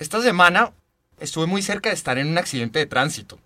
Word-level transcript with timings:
Esta 0.00 0.22
semana 0.22 0.72
estuve 1.20 1.44
muy 1.44 1.60
cerca 1.60 1.90
de 1.90 1.94
estar 1.94 2.16
en 2.16 2.28
un 2.28 2.38
accidente 2.38 2.78
de 2.78 2.86
tránsito. 2.86 3.38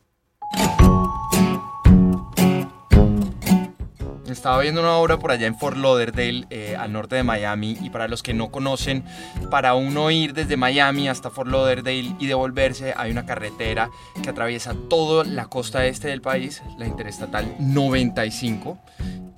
Estaba 4.44 4.60
viendo 4.60 4.82
una 4.82 4.98
obra 4.98 5.18
por 5.18 5.32
allá 5.32 5.46
en 5.46 5.56
Fort 5.56 5.78
Lauderdale, 5.78 6.44
eh, 6.50 6.76
al 6.78 6.92
norte 6.92 7.16
de 7.16 7.22
Miami, 7.22 7.78
y 7.80 7.88
para 7.88 8.08
los 8.08 8.22
que 8.22 8.34
no 8.34 8.50
conocen, 8.50 9.02
para 9.50 9.72
uno 9.72 10.10
ir 10.10 10.34
desde 10.34 10.58
Miami 10.58 11.08
hasta 11.08 11.30
Fort 11.30 11.50
Lauderdale 11.50 12.14
y 12.18 12.26
devolverse, 12.26 12.92
hay 12.94 13.10
una 13.10 13.24
carretera 13.24 13.88
que 14.22 14.28
atraviesa 14.28 14.74
toda 14.90 15.24
la 15.24 15.46
costa 15.46 15.86
este 15.86 16.08
del 16.08 16.20
país, 16.20 16.62
la 16.76 16.86
Interestatal 16.86 17.56
95. 17.58 18.78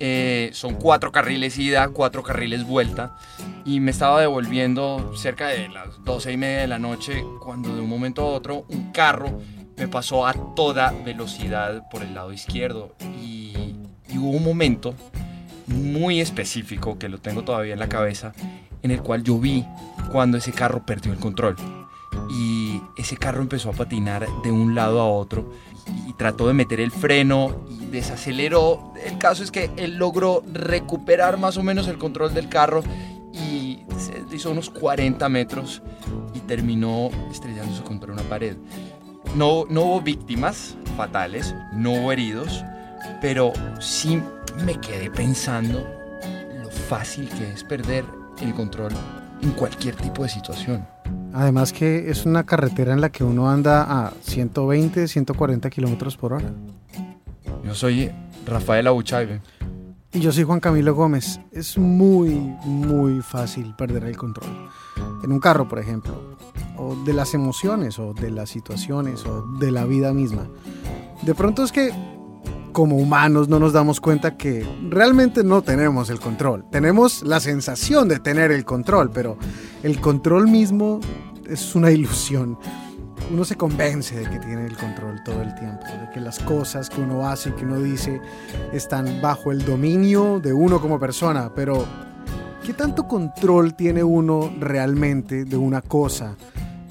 Eh, 0.01 0.49
son 0.51 0.75
cuatro 0.75 1.13
carriles 1.13 1.57
ida, 1.57 1.87
cuatro 1.87 2.21
carriles 2.21 2.65
vuelta, 2.65 3.15
y 3.63 3.79
me 3.79 3.91
estaba 3.91 4.19
devolviendo 4.19 5.13
cerca 5.15 5.47
de 5.47 5.69
las 5.69 6.03
12 6.03 6.33
y 6.33 6.37
media 6.37 6.59
de 6.59 6.67
la 6.67 6.79
noche, 6.79 7.23
cuando 7.41 7.73
de 7.73 7.79
un 7.79 7.87
momento 7.87 8.23
a 8.23 8.25
otro 8.25 8.65
un 8.67 8.91
carro 8.91 9.39
me 9.77 9.87
pasó 9.87 10.27
a 10.27 10.33
toda 10.33 10.91
velocidad 11.05 11.87
por 11.89 12.01
el 12.01 12.13
lado 12.13 12.33
izquierdo 12.33 12.93
y 13.21 13.47
y 14.09 14.17
hubo 14.17 14.31
un 14.31 14.43
momento 14.43 14.93
muy 15.67 16.21
específico 16.21 16.97
que 16.97 17.09
lo 17.09 17.19
tengo 17.19 17.43
todavía 17.43 17.73
en 17.73 17.79
la 17.79 17.89
cabeza 17.89 18.33
en 18.81 18.91
el 18.91 19.01
cual 19.01 19.23
yo 19.23 19.37
vi 19.37 19.65
cuando 20.11 20.37
ese 20.37 20.51
carro 20.51 20.85
perdió 20.85 21.11
el 21.11 21.19
control 21.19 21.55
y 22.29 22.81
ese 22.97 23.17
carro 23.17 23.41
empezó 23.41 23.69
a 23.69 23.73
patinar 23.73 24.27
de 24.43 24.51
un 24.51 24.75
lado 24.75 25.01
a 25.01 25.09
otro 25.09 25.53
y 26.07 26.13
trató 26.13 26.47
de 26.47 26.53
meter 26.53 26.79
el 26.79 26.91
freno 26.91 27.65
y 27.69 27.85
desaceleró. 27.85 28.93
El 29.05 29.17
caso 29.17 29.43
es 29.43 29.51
que 29.51 29.69
él 29.77 29.95
logró 29.97 30.43
recuperar 30.51 31.37
más 31.37 31.57
o 31.57 31.63
menos 31.63 31.87
el 31.87 31.97
control 31.97 32.33
del 32.33 32.49
carro 32.49 32.83
y 33.33 33.79
se 33.97 34.35
hizo 34.35 34.51
unos 34.51 34.69
40 34.69 35.27
metros 35.29 35.81
y 36.33 36.39
terminó 36.39 37.09
estrellándose 37.31 37.83
contra 37.83 38.11
una 38.11 38.23
pared. 38.23 38.57
No, 39.35 39.65
no 39.69 39.81
hubo 39.81 40.01
víctimas 40.01 40.75
fatales, 40.95 41.53
no 41.73 41.91
hubo 41.91 42.11
heridos, 42.11 42.63
pero 43.21 43.53
sí 43.79 44.21
me 44.65 44.79
quedé 44.79 45.09
pensando 45.09 45.85
lo 46.61 46.69
fácil 46.69 47.29
que 47.29 47.51
es 47.51 47.63
perder 47.63 48.05
el 48.41 48.53
control 48.53 48.91
en 49.41 49.51
cualquier 49.51 49.95
tipo 49.95 50.23
de 50.23 50.29
situación. 50.29 50.87
Además 51.33 51.73
que 51.73 52.09
es 52.09 52.25
una 52.25 52.45
carretera 52.45 52.93
en 52.93 53.01
la 53.01 53.09
que 53.09 53.23
uno 53.23 53.49
anda 53.49 53.83
a 53.83 54.13
120, 54.21 55.07
140 55.07 55.69
kilómetros 55.69 56.17
por 56.17 56.33
hora. 56.33 56.51
Yo 57.63 57.75
soy 57.75 58.11
Rafael 58.45 58.87
Abuchaibe. 58.87 59.41
Y 60.13 60.19
yo 60.19 60.31
soy 60.31 60.45
Juan 60.45 60.59
Camilo 60.59 60.95
Gómez. 60.95 61.39
Es 61.51 61.77
muy, 61.77 62.31
muy 62.63 63.21
fácil 63.21 63.75
perder 63.75 64.05
el 64.05 64.17
control. 64.17 64.49
En 65.23 65.31
un 65.31 65.39
carro, 65.39 65.67
por 65.67 65.79
ejemplo. 65.79 66.37
O 66.77 66.95
de 67.03 67.13
las 67.13 67.33
emociones, 67.33 67.99
o 67.99 68.13
de 68.13 68.31
las 68.31 68.49
situaciones, 68.49 69.25
o 69.25 69.45
de 69.59 69.69
la 69.69 69.85
vida 69.85 70.13
misma. 70.13 70.47
De 71.23 71.35
pronto 71.35 71.63
es 71.63 71.71
que 71.71 71.91
como 72.77 72.97
humanos 72.97 73.49
no 73.49 73.57
nos 73.57 73.73
damos 73.73 73.99
cuenta 73.99 74.37
que 74.37 74.63
realmente 74.87 75.43
no 75.43 75.63
tenemos 75.63 76.11
el 76.11 76.19
control. 76.19 76.63
Tenemos 76.69 77.23
la 77.23 77.39
sensación 77.39 78.07
de 78.07 78.19
tener 78.19 78.51
el 78.51 78.65
control, 78.65 79.09
pero 79.09 79.39
el 79.81 79.99
control 79.99 80.47
mismo 80.47 80.99
es 81.49 81.73
una 81.73 81.89
ilusión. 81.89 82.55
Uno 83.33 83.45
se 83.45 83.55
convence 83.55 84.19
de 84.19 84.29
que 84.29 84.37
tiene 84.37 84.67
el 84.67 84.77
control 84.77 85.23
todo 85.25 85.41
el 85.41 85.55
tiempo, 85.55 85.87
de 85.87 86.11
que 86.13 86.19
las 86.19 86.37
cosas 86.37 86.87
que 86.91 87.01
uno 87.01 87.27
hace 87.27 87.49
y 87.49 87.53
que 87.53 87.65
uno 87.65 87.79
dice 87.79 88.21
están 88.71 89.23
bajo 89.23 89.51
el 89.51 89.65
dominio 89.65 90.39
de 90.39 90.53
uno 90.53 90.79
como 90.79 90.99
persona, 90.99 91.51
pero 91.55 91.83
¿qué 92.63 92.75
tanto 92.75 93.07
control 93.07 93.73
tiene 93.73 94.03
uno 94.03 94.53
realmente 94.59 95.45
de 95.45 95.57
una 95.57 95.81
cosa, 95.81 96.37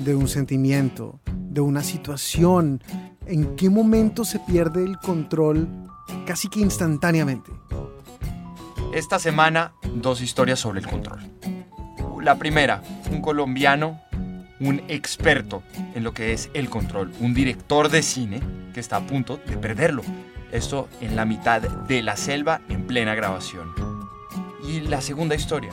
de 0.00 0.16
un 0.16 0.26
sentimiento, 0.26 1.20
de 1.48 1.60
una 1.60 1.84
situación, 1.84 2.80
¿En 3.28 3.56
qué 3.56 3.68
momento 3.68 4.24
se 4.24 4.38
pierde 4.38 4.84
el 4.84 4.98
control 4.98 5.68
casi 6.26 6.46
que 6.48 6.60
instantáneamente? 6.60 7.50
Esta 8.94 9.18
semana, 9.18 9.72
dos 9.96 10.20
historias 10.20 10.60
sobre 10.60 10.78
el 10.78 10.86
control. 10.86 11.18
La 12.22 12.36
primera, 12.36 12.82
un 13.10 13.20
colombiano, 13.20 14.00
un 14.60 14.80
experto 14.86 15.64
en 15.96 16.04
lo 16.04 16.14
que 16.14 16.32
es 16.32 16.50
el 16.54 16.70
control, 16.70 17.12
un 17.18 17.34
director 17.34 17.88
de 17.88 18.04
cine 18.04 18.40
que 18.72 18.78
está 18.78 18.98
a 18.98 19.06
punto 19.06 19.40
de 19.44 19.56
perderlo. 19.56 20.02
Esto 20.52 20.88
en 21.00 21.16
la 21.16 21.24
mitad 21.24 21.60
de 21.60 22.02
la 22.02 22.16
selva 22.16 22.60
en 22.68 22.86
plena 22.86 23.16
grabación. 23.16 23.74
Y 24.68 24.82
la 24.82 25.00
segunda 25.00 25.34
historia, 25.34 25.72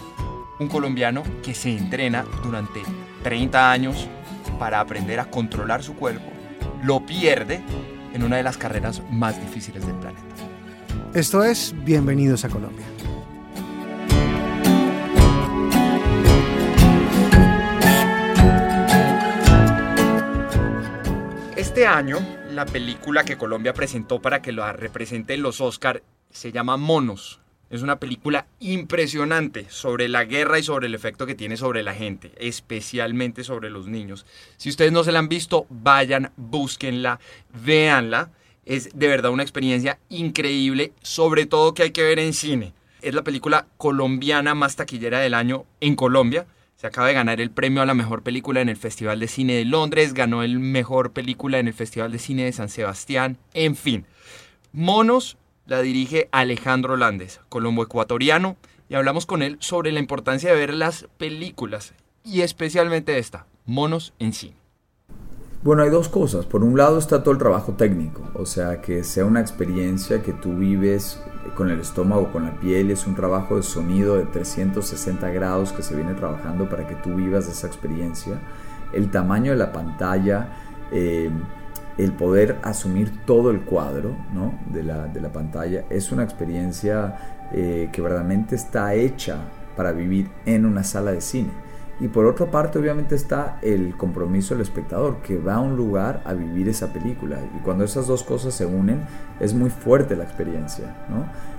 un 0.60 0.70
colombiano 0.70 1.22
que 1.44 1.54
se 1.54 1.78
entrena 1.78 2.26
durante 2.44 2.82
30 3.22 3.72
años 3.72 4.08
para 4.58 4.80
aprender 4.80 5.20
a 5.20 5.30
controlar 5.30 5.84
su 5.84 5.94
cuerpo 5.96 6.33
lo 6.84 7.06
pierde 7.06 7.62
en 8.14 8.24
una 8.24 8.38
de 8.38 8.44
las 8.44 8.58
carreras 8.58 9.02
más 9.10 9.40
difíciles 9.40 9.86
del 9.86 9.96
planeta. 9.96 10.24
Esto 11.14 11.44
es 11.44 11.74
Bienvenidos 11.84 12.44
a 12.44 12.50
Colombia. 12.50 12.86
Este 21.56 21.88
año, 21.88 22.18
la 22.52 22.66
película 22.66 23.24
que 23.24 23.38
Colombia 23.38 23.74
presentó 23.74 24.22
para 24.22 24.42
que 24.42 24.52
la 24.52 24.74
represente 24.74 25.34
en 25.34 25.42
los 25.42 25.62
Oscar 25.62 26.04
se 26.30 26.52
llama 26.52 26.78
Monos, 26.78 27.40
es 27.74 27.82
una 27.82 28.00
película 28.00 28.46
impresionante 28.60 29.66
sobre 29.68 30.08
la 30.08 30.26
guerra 30.26 30.60
y 30.60 30.64
sobre 30.64 30.86
el 30.86 30.94
efecto 30.94 31.26
que 31.26 31.34
tiene 31.34 31.58
sobre 31.58 31.82
la 31.82 31.96
gente, 31.96 32.32
especialmente 32.38 33.44
sobre 33.44 33.72
los 33.72 33.88
niños. 33.88 34.28
Si 34.58 34.70
ustedes 34.70 34.92
no 34.92 35.04
se 35.04 35.12
la 35.12 35.18
han 35.18 35.28
visto, 35.28 35.66
vayan, 35.72 36.32
búsquenla, 36.38 37.20
véanla. 37.66 38.30
Es 38.64 38.92
de 38.94 39.08
verdad 39.08 39.32
una 39.32 39.42
experiencia 39.42 39.98
increíble, 40.10 40.94
sobre 41.02 41.48
todo 41.48 41.74
que 41.74 41.82
hay 41.82 41.92
que 41.92 42.04
ver 42.04 42.20
en 42.20 42.34
cine. 42.34 42.74
Es 43.02 43.16
la 43.16 43.24
película 43.24 43.66
colombiana 43.78 44.54
más 44.54 44.76
taquillera 44.76 45.20
del 45.20 45.34
año 45.34 45.66
en 45.82 45.96
Colombia. 45.96 46.46
Se 46.76 46.86
acaba 46.86 47.08
de 47.08 47.16
ganar 47.16 47.42
el 47.42 47.50
premio 47.50 47.82
a 47.82 47.88
la 47.88 47.96
mejor 47.96 48.22
película 48.22 48.62
en 48.62 48.70
el 48.70 48.78
Festival 48.78 49.20
de 49.20 49.28
Cine 49.28 49.54
de 49.56 49.66
Londres, 49.66 50.14
ganó 50.14 50.44
el 50.44 50.60
mejor 50.60 51.12
película 51.12 51.58
en 51.58 51.68
el 51.68 51.74
Festival 51.74 52.12
de 52.12 52.20
Cine 52.20 52.46
de 52.46 52.52
San 52.52 52.70
Sebastián, 52.70 53.40
en 53.56 53.76
fin. 53.76 54.06
Monos 54.74 55.38
la 55.66 55.82
dirige 55.82 56.30
Alejandro 56.32 56.98
Landes, 56.98 57.40
colombo 57.50 57.84
ecuatoriano, 57.84 58.58
y 58.90 58.96
hablamos 58.96 59.26
con 59.26 59.42
él 59.42 59.58
sobre 59.60 59.92
la 59.92 60.00
importancia 60.00 60.52
de 60.52 60.58
ver 60.58 60.74
las 60.74 61.08
películas, 61.18 61.94
y 62.24 62.42
especialmente 62.42 63.18
esta, 63.18 63.46
Monos 63.66 64.14
en 64.20 64.34
cine. 64.34 64.58
Bueno, 65.64 65.84
hay 65.84 65.90
dos 65.90 66.10
cosas. 66.10 66.46
Por 66.46 66.62
un 66.62 66.78
lado 66.78 66.98
está 66.98 67.24
todo 67.24 67.32
el 67.32 67.38
trabajo 67.38 67.74
técnico, 67.74 68.22
o 68.34 68.46
sea, 68.46 68.82
que 68.82 69.06
sea 69.06 69.24
una 69.24 69.40
experiencia 69.40 70.22
que 70.22 70.34
tú 70.34 70.58
vives 70.58 71.22
con 71.56 71.70
el 71.72 71.80
estómago, 71.80 72.32
con 72.34 72.44
la 72.44 72.60
piel, 72.60 72.92
es 72.92 73.08
un 73.08 73.16
trabajo 73.16 73.56
de 73.56 73.64
sonido 73.64 74.18
de 74.18 74.26
360 74.26 75.30
grados 75.30 75.72
que 75.72 75.82
se 75.82 75.96
viene 75.96 76.14
trabajando 76.16 76.68
para 76.68 76.86
que 76.86 76.96
tú 76.96 77.16
vivas 77.16 77.48
esa 77.48 77.68
experiencia. 77.68 78.42
El 78.92 79.10
tamaño 79.10 79.54
de 79.54 79.58
la 79.58 79.72
pantalla, 79.72 80.50
eh, 80.92 81.32
el 81.98 82.12
poder 82.14 82.60
asumir 82.64 83.26
todo 83.26 83.52
el 83.52 83.62
cuadro 83.62 84.16
de, 84.72 84.84
la, 84.84 85.32
pantalla 85.32 85.86
es 85.90 86.12
una 86.12 86.24
experiencia 86.24 87.18
eh, 87.52 87.90
que 87.92 88.02
verdaderamente 88.02 88.56
está 88.56 88.94
hecha 88.96 89.38
para 89.76 89.92
vivir 89.92 90.30
en 90.46 90.66
una 90.66 90.84
sala 90.84 91.12
de 91.12 91.22
cine. 91.22 91.52
Y 92.00 92.08
por 92.08 92.26
otra 92.26 92.50
parte, 92.50 92.80
obviamente 92.80 93.16
está 93.16 93.60
el 93.62 93.96
compromiso 93.96 94.56
del 94.56 94.62
espectador, 94.62 95.22
que 95.22 95.38
va 95.38 95.56
a 95.56 95.60
un 95.60 95.78
lugar 95.78 96.22
a 96.26 96.34
vivir 96.34 96.68
esa 96.68 96.92
película. 96.92 97.38
Y 97.56 97.60
cuando 97.60 97.84
esas 97.84 98.08
dos 98.08 98.24
cosas 98.24 98.56
se 98.56 98.66
unen, 98.66 99.02
es 99.40 99.54
muy 99.54 99.70
fuerte 99.70 100.16
la 100.16 100.24
experiencia. 100.24 100.96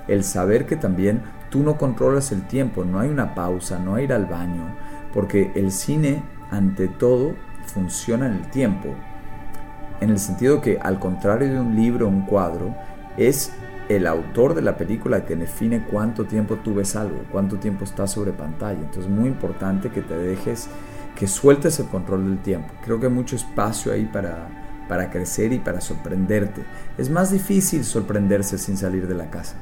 El 0.09 0.25
saber 0.25 0.67
que 0.67 0.77
también 0.77 1.23
tú 1.51 1.63
no 1.63 1.79
controlas 1.79 2.33
el 2.33 2.47
tiempo, 2.49 2.85
no 2.85 2.99
hay 2.99 3.11
una 3.11 3.35
pausa, 3.35 3.79
no 3.79 3.95
hay 3.95 4.05
ir 4.05 4.13
al 4.13 4.27
baño, 4.27 4.75
porque 5.13 5.53
el 5.55 5.71
cine, 5.71 6.23
ante 6.51 6.89
todo, 6.89 7.35
funciona 7.67 8.27
en 8.27 8.33
el 8.33 8.51
tiempo 8.51 8.95
en 10.01 10.11
el 10.11 10.19
sentido 10.19 10.61
que 10.61 10.79
al 10.79 10.99
contrario 10.99 11.53
de 11.53 11.61
un 11.61 11.77
libro 11.77 12.07
o 12.07 12.09
un 12.09 12.27
cuadro, 12.27 12.75
es 13.17 13.53
el 13.89 14.07
autor 14.07 14.55
de 14.55 14.63
la 14.63 14.77
película 14.77 15.27
que 15.27 15.37
define 15.37 15.85
cuánto 15.85 16.25
tiempo 16.25 16.57
tú 16.57 16.75
ves 16.75 16.97
algo, 16.97 17.25
cuánto 17.31 17.59
tiempo 17.59 17.85
estás 17.85 18.13
sobre 18.13 18.33
pantalla. 18.33 18.81
Entonces 18.81 19.05
es 19.05 19.11
muy 19.11 19.29
importante 19.29 19.91
que 19.91 20.03
te 20.03 20.17
dejes, 20.17 20.69
que 21.17 21.27
sueltes 21.27 21.79
el 21.81 21.87
control 21.89 22.25
del 22.25 22.43
tiempo. 22.43 22.73
Creo 22.83 22.99
que 22.99 23.07
hay 23.07 23.13
mucho 23.13 23.37
espacio 23.37 23.93
ahí 23.93 24.07
para, 24.07 24.87
para 24.89 25.11
crecer 25.11 25.53
y 25.53 25.59
para 25.59 25.81
sorprenderte. 25.81 26.65
Es 26.97 27.11
más 27.11 27.31
difícil 27.31 27.85
sorprenderse 27.85 28.59
sin 28.59 28.77
salir 28.77 29.07
de 29.07 29.15
la 29.15 29.31
casa. 29.31 29.57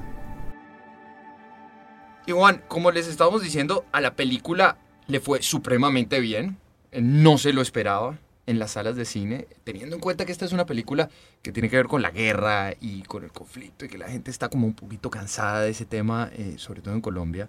Y 2.25 2.33
Juan, 2.33 2.63
como 2.69 2.93
les 2.93 3.09
estábamos 3.09 3.43
diciendo, 3.43 3.85
a 3.91 4.01
la 4.01 4.15
película 4.15 4.79
le 5.09 5.19
fue 5.19 5.43
supremamente 5.43 6.21
bien. 6.21 6.59
No 6.93 7.39
se 7.39 7.53
lo 7.53 7.63
esperaba 7.63 8.19
en 8.47 8.59
las 8.59 8.73
salas 8.73 8.97
de 8.97 9.05
cine, 9.05 9.47
teniendo 9.65 9.95
en 9.97 10.01
cuenta 10.01 10.25
que 10.25 10.33
esta 10.33 10.45
es 10.45 10.53
una 10.53 10.67
película 10.67 11.09
que 11.43 11.53
tiene 11.53 11.69
que 11.71 11.77
ver 11.77 11.87
con 11.87 12.03
la 12.03 12.11
guerra 12.11 12.73
y 12.81 13.03
con 13.03 13.25
el 13.25 13.33
conflicto 13.33 13.85
y 13.85 13.89
que 13.89 13.99
la 13.99 14.09
gente 14.09 14.31
está 14.31 14.49
como 14.49 14.67
un 14.67 14.75
poquito 14.75 15.11
cansada 15.11 15.61
de 15.63 15.71
ese 15.71 15.85
tema, 15.85 16.31
eh, 16.37 16.55
sobre 16.59 16.81
todo 16.83 16.95
en 16.95 17.01
Colombia. 17.01 17.49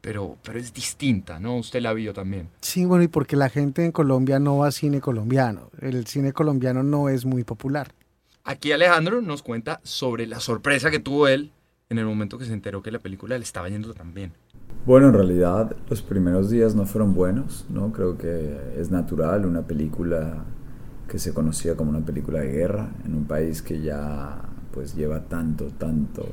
pero, 0.00 0.38
pero 0.42 0.58
es 0.58 0.72
distinta, 0.72 1.38
¿no? 1.40 1.56
Usted 1.56 1.80
la 1.82 1.92
vio 1.92 2.12
también. 2.14 2.48
Sí, 2.60 2.84
bueno, 2.84 3.04
y 3.04 3.08
porque 3.08 3.36
la 3.36 3.50
gente 3.50 3.84
en 3.84 3.92
Colombia 3.92 4.38
no 4.38 4.58
va 4.58 4.68
a 4.68 4.72
cine 4.72 5.00
colombiano. 5.00 5.70
El 5.80 6.06
cine 6.06 6.32
colombiano 6.32 6.82
no 6.82 7.08
es 7.08 7.24
muy 7.26 7.44
popular. 7.44 7.92
Aquí 8.44 8.72
Alejandro 8.72 9.20
nos 9.20 9.42
cuenta 9.42 9.80
sobre 9.84 10.26
la 10.26 10.40
sorpresa 10.40 10.90
que 10.90 11.00
tuvo 11.00 11.28
él 11.28 11.52
en 11.90 11.98
el 11.98 12.06
momento 12.06 12.38
que 12.38 12.46
se 12.46 12.52
enteró 12.52 12.82
que 12.82 12.90
la 12.90 12.98
película 12.98 13.36
le 13.36 13.44
estaba 13.44 13.68
yendo 13.68 13.92
tan 13.92 14.14
bien. 14.14 14.32
Bueno, 14.86 15.08
en 15.08 15.12
realidad 15.12 15.76
los 15.90 16.00
primeros 16.00 16.48
días 16.48 16.74
no 16.74 16.86
fueron 16.86 17.14
buenos, 17.14 17.66
¿no? 17.68 17.92
Creo 17.92 18.16
que 18.16 18.56
es 18.78 18.90
natural 18.90 19.44
una 19.44 19.62
película 19.62 20.44
que 21.06 21.18
se 21.18 21.34
conocía 21.34 21.76
como 21.76 21.90
una 21.90 22.00
película 22.00 22.40
de 22.40 22.50
guerra 22.50 22.88
en 23.04 23.14
un 23.14 23.24
país 23.24 23.60
que 23.60 23.82
ya 23.82 24.40
pues 24.72 24.94
lleva 24.94 25.20
tanto, 25.24 25.66
tanto, 25.76 26.26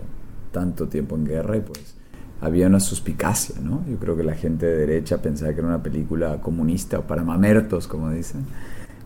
tanto 0.52 0.88
tiempo 0.88 1.16
en 1.16 1.26
guerra 1.26 1.58
y 1.58 1.62
pues 1.62 1.96
había 2.40 2.68
una 2.68 2.80
suspicacia, 2.80 3.60
¿no? 3.62 3.84
Yo 3.90 3.98
creo 3.98 4.16
que 4.16 4.24
la 4.24 4.36
gente 4.36 4.66
de 4.66 4.78
derecha 4.78 5.22
pensaba 5.22 5.52
que 5.54 5.60
era 5.60 5.68
una 5.68 5.84
película 5.84 6.40
comunista 6.40 7.00
o 7.00 7.02
para 7.04 7.24
mamertos, 7.24 7.88
como 7.88 8.12
dicen, 8.12 8.46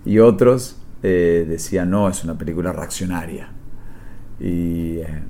y 0.05 0.19
otros 0.19 0.77
eh, 1.01 1.45
decían, 1.47 1.89
no, 1.89 2.09
es 2.09 2.23
una 2.23 2.37
película 2.37 2.73
reaccionaria. 2.73 3.49
Y, 4.39 4.97
eh, 4.97 5.23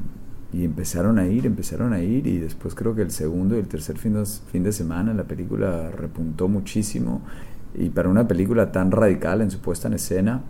y, 0.54 0.64
empezaron 0.64 1.20
a 1.20 1.28
ir, 1.28 1.46
empezaron 1.46 1.94
a 1.94 2.02
ir, 2.02 2.28
y 2.28 2.38
después 2.38 2.76
creo 2.76 2.96
que 2.96 3.02
el 3.02 3.12
segundo 3.12 3.56
y 3.56 3.60
el 3.60 3.68
tercer 3.68 3.98
fin 3.98 4.14
de, 4.14 4.26
fin 4.26 4.64
de 4.64 4.72
semana 4.72 5.14
la 5.14 5.24
película 5.24 5.92
repuntó 5.92 6.48
muchísimo, 6.48 7.22
y 7.74 7.90
para 7.90 8.10
una 8.10 8.28
película 8.28 8.72
tan 8.72 8.92
radical 8.92 9.42
en 9.42 9.52
su 9.52 9.60
puesta 9.60 9.88
en 9.88 9.94
escena, 9.94 10.44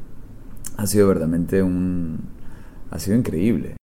ha 0.78 0.88
sido 0.88 1.08
verdaderamente 1.08 1.62
un... 1.62 2.20
ha 2.90 3.00
sido 3.00 3.18
increíble. 3.18 3.76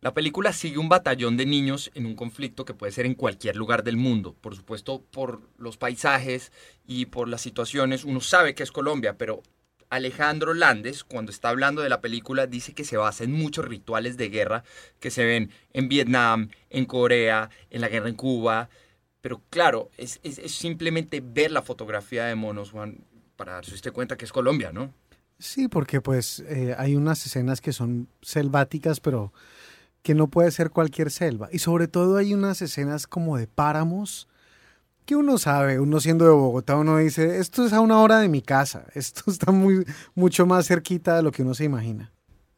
La 0.00 0.14
película 0.14 0.52
sigue 0.52 0.78
un 0.78 0.88
batallón 0.88 1.36
de 1.36 1.46
niños 1.46 1.90
en 1.94 2.06
un 2.06 2.14
conflicto 2.14 2.64
que 2.64 2.74
puede 2.74 2.92
ser 2.92 3.06
en 3.06 3.14
cualquier 3.14 3.56
lugar 3.56 3.82
del 3.82 3.96
mundo. 3.96 4.36
Por 4.40 4.54
supuesto, 4.54 5.02
por 5.10 5.40
los 5.58 5.78
paisajes 5.78 6.52
y 6.86 7.06
por 7.06 7.28
las 7.28 7.40
situaciones, 7.40 8.04
uno 8.04 8.20
sabe 8.20 8.54
que 8.54 8.62
es 8.62 8.70
Colombia, 8.70 9.18
pero 9.18 9.42
Alejandro 9.90 10.54
Landes, 10.54 11.04
cuando 11.04 11.30
está 11.30 11.48
hablando 11.48 11.82
de 11.82 11.88
la 11.88 12.00
película, 12.00 12.46
dice 12.46 12.74
que 12.74 12.84
se 12.84 12.96
basa 12.96 13.24
en 13.24 13.32
muchos 13.32 13.64
rituales 13.64 14.16
de 14.16 14.28
guerra 14.28 14.64
que 15.00 15.10
se 15.10 15.24
ven 15.24 15.50
en 15.72 15.88
Vietnam, 15.88 16.50
en 16.70 16.86
Corea, 16.86 17.50
en 17.70 17.80
la 17.80 17.88
guerra 17.88 18.08
en 18.08 18.14
Cuba. 18.14 18.68
Pero 19.20 19.42
claro, 19.50 19.90
es, 19.96 20.20
simplemente 20.46 21.20
ver 21.20 21.50
la 21.50 21.62
fotografía 21.62 22.26
de 22.26 22.34
monos, 22.34 22.70
Juan, 22.70 23.04
para 23.36 23.54
darse 23.54 23.74
usted 23.74 23.92
cuenta 23.92 24.16
que 24.16 24.24
es 24.24 24.32
Colombia, 24.32 24.72
¿no? 24.72 24.92
Sí, 25.38 25.68
porque 25.68 26.00
pues 26.00 26.40
eh, 26.48 26.74
hay 26.78 26.94
unas 26.94 27.24
escenas 27.26 27.60
que 27.60 27.72
son 27.72 28.08
selváticas, 28.22 29.00
pero 29.00 29.32
que 30.02 30.14
no 30.14 30.28
puede 30.28 30.50
ser 30.50 30.70
cualquier 30.70 31.10
selva. 31.10 31.48
Y 31.52 31.58
sobre 31.58 31.88
todo 31.88 32.16
hay 32.16 32.32
unas 32.32 32.62
escenas 32.62 33.06
como 33.06 33.36
de 33.36 33.46
páramos 33.46 34.28
que 35.06 35.16
uno 35.16 35.38
sabe, 35.38 35.80
uno 35.80 36.00
siendo 36.00 36.24
de 36.24 36.32
Bogotá, 36.32 36.76
uno 36.76 36.98
dice, 36.98 37.38
esto 37.38 37.64
es 37.64 37.72
a 37.72 37.80
una 37.80 38.00
hora 38.00 38.18
de 38.18 38.28
mi 38.28 38.42
casa, 38.42 38.86
esto 38.94 39.30
está 39.30 39.52
muy, 39.52 39.86
mucho 40.14 40.44
más 40.44 40.66
cerquita 40.66 41.16
de 41.16 41.22
lo 41.22 41.32
que 41.32 41.42
uno 41.42 41.54
se 41.54 41.64
imagina. 41.64 42.12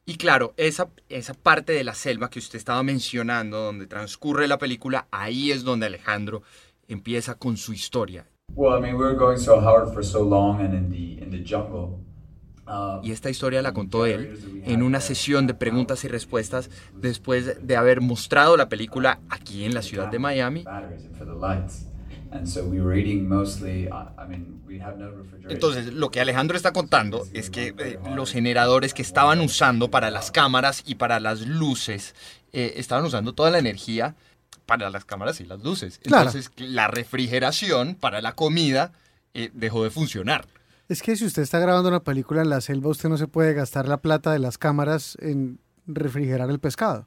Y 0.06 0.16
claro, 0.16 0.54
esa, 0.56 0.88
esa 1.10 1.34
parte 1.34 1.74
de 1.74 1.84
la 1.84 1.94
selva 1.94 2.30
que 2.30 2.38
usted 2.38 2.56
estaba 2.56 2.82
mencionando, 2.82 3.58
donde 3.62 3.86
transcurre 3.86 4.48
la 4.48 4.56
película, 4.56 5.06
ahí 5.10 5.52
es 5.52 5.64
donde 5.64 5.84
Alejandro 5.84 6.42
empieza 6.88 7.34
con 7.34 7.58
su 7.58 7.74
historia. 7.74 8.26
Well, 8.54 8.78
I 8.78 8.80
mean, 8.80 8.94
we 8.96 9.04
were 9.04 9.16
going 9.16 9.36
so 9.36 9.60
hard 9.60 9.92
for 9.92 10.02
so 10.02 10.24
long 10.24 10.62
and 10.62 10.72
in 10.72 10.90
the, 10.90 11.22
in 11.22 11.30
the 11.30 11.44
jungle. 11.44 11.98
Y 13.02 13.12
esta 13.12 13.30
historia 13.30 13.62
la 13.62 13.72
contó 13.72 14.04
él 14.04 14.62
en 14.64 14.82
una 14.82 15.00
sesión 15.00 15.46
de 15.46 15.54
preguntas 15.54 16.04
y 16.04 16.08
respuestas 16.08 16.70
después 16.94 17.66
de 17.66 17.76
haber 17.76 18.00
mostrado 18.02 18.56
la 18.56 18.68
película 18.68 19.20
aquí 19.30 19.64
en 19.64 19.72
la 19.72 19.80
ciudad 19.82 20.08
de 20.08 20.18
Miami. 20.18 20.64
Entonces, 25.48 25.92
lo 25.92 26.10
que 26.10 26.20
Alejandro 26.20 26.56
está 26.56 26.72
contando 26.72 27.26
es 27.32 27.50
que 27.50 27.74
eh, 27.78 27.98
los 28.14 28.32
generadores 28.32 28.94
que 28.94 29.02
estaban 29.02 29.40
usando 29.40 29.90
para 29.90 30.10
las 30.10 30.30
cámaras 30.30 30.82
y 30.86 30.96
para 30.96 31.20
las 31.20 31.46
luces, 31.46 32.14
eh, 32.52 32.74
estaban 32.76 33.04
usando 33.04 33.34
toda 33.34 33.50
la 33.50 33.58
energía 33.58 34.14
para 34.66 34.90
las 34.90 35.04
cámaras 35.04 35.40
y 35.40 35.46
las 35.46 35.62
luces. 35.62 36.00
Entonces, 36.04 36.50
la 36.56 36.88
refrigeración 36.88 37.94
para 37.94 38.20
la 38.20 38.34
comida 38.34 38.92
eh, 39.34 39.50
dejó 39.54 39.84
de 39.84 39.90
funcionar. 39.90 40.46
Es 40.88 41.02
que 41.02 41.16
si 41.16 41.24
usted 41.24 41.42
está 41.42 41.58
grabando 41.58 41.88
una 41.88 42.00
película 42.00 42.42
en 42.42 42.50
la 42.50 42.60
selva, 42.60 42.90
usted 42.90 43.08
no 43.08 43.18
se 43.18 43.26
puede 43.26 43.52
gastar 43.54 43.88
la 43.88 43.98
plata 43.98 44.32
de 44.32 44.38
las 44.38 44.58
cámaras 44.58 45.16
en 45.20 45.58
refrigerar 45.86 46.50
el 46.50 46.58
pescado. 46.58 47.06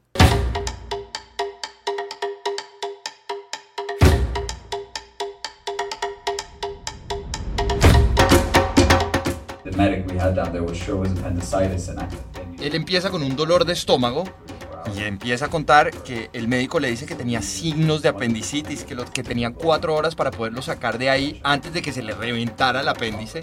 Él 12.60 12.76
empieza 12.76 13.10
con 13.10 13.24
un 13.24 13.36
dolor 13.36 13.66
de 13.66 13.74
estómago 13.74 14.24
y 14.96 15.04
empieza 15.04 15.46
a 15.46 15.50
contar 15.50 15.92
que 15.92 16.30
el 16.34 16.48
médico 16.48 16.80
le 16.80 16.90
dice 16.90 17.06
que 17.06 17.16
tenía 17.16 17.42
signos 17.42 18.02
de 18.02 18.10
apendicitis, 18.10 18.84
que, 18.84 18.96
que 19.14 19.24
tenía 19.24 19.52
cuatro 19.52 19.96
horas 19.96 20.16
para 20.16 20.32
poderlo 20.32 20.62
sacar 20.62 20.98
de 20.98 21.10
ahí 21.10 21.40
antes 21.44 21.74
de 21.74 21.82
que 21.82 21.92
se 21.92 22.04
le 22.04 22.14
reventara 22.14 22.82
el 22.82 22.88
apéndice 22.88 23.42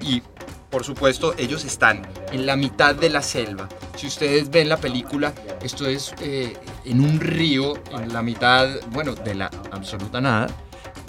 y 0.00 0.22
por 0.70 0.84
supuesto 0.84 1.34
ellos 1.36 1.64
están 1.64 2.06
en 2.32 2.46
la 2.46 2.56
mitad 2.56 2.94
de 2.94 3.10
la 3.10 3.22
selva. 3.22 3.68
Si 3.96 4.06
ustedes 4.06 4.50
ven 4.50 4.68
la 4.68 4.76
película, 4.76 5.32
esto 5.62 5.86
es 5.86 6.14
eh, 6.22 6.56
en 6.84 7.00
un 7.00 7.18
río, 7.18 7.74
en 7.92 8.12
la 8.12 8.22
mitad, 8.22 8.68
bueno, 8.92 9.14
de 9.14 9.34
la 9.34 9.50
absoluta 9.72 10.20
nada. 10.20 10.46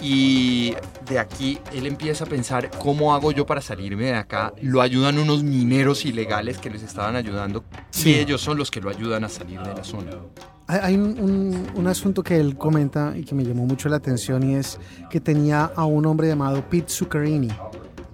Y 0.02 0.74
de 1.08 1.20
aquí 1.20 1.60
él 1.72 1.86
empieza 1.86 2.24
a 2.24 2.26
pensar, 2.26 2.70
¿cómo 2.78 3.14
hago 3.14 3.30
yo 3.30 3.46
para 3.46 3.60
salirme 3.60 4.06
de 4.06 4.14
acá? 4.14 4.52
Lo 4.60 4.80
ayudan 4.80 5.16
unos 5.18 5.44
mineros 5.44 6.04
ilegales 6.04 6.58
que 6.58 6.70
les 6.70 6.82
estaban 6.82 7.14
ayudando. 7.14 7.64
Y 8.04 8.14
ellos 8.14 8.40
son 8.40 8.58
los 8.58 8.70
que 8.70 8.80
lo 8.80 8.90
ayudan 8.90 9.22
a 9.22 9.28
salir 9.28 9.60
de 9.60 9.72
la 9.72 9.84
zona. 9.84 10.10
Hay 10.66 10.94
un, 10.94 11.70
un, 11.74 11.86
asunto 11.86 12.22
que 12.22 12.36
él 12.40 12.56
comenta 12.56 13.14
y 13.16 13.24
que 13.24 13.34
me 13.34 13.44
llamó 13.44 13.64
mucho 13.66 13.88
la 13.88 13.96
atención 13.96 14.42
y 14.42 14.56
es 14.56 14.78
que 15.10 15.20
tenía 15.20 15.70
a 15.76 15.84
un 15.84 16.06
hombre 16.06 16.28
llamado 16.28 16.68
Pete 16.68 16.90
Zuccarini 16.90 17.50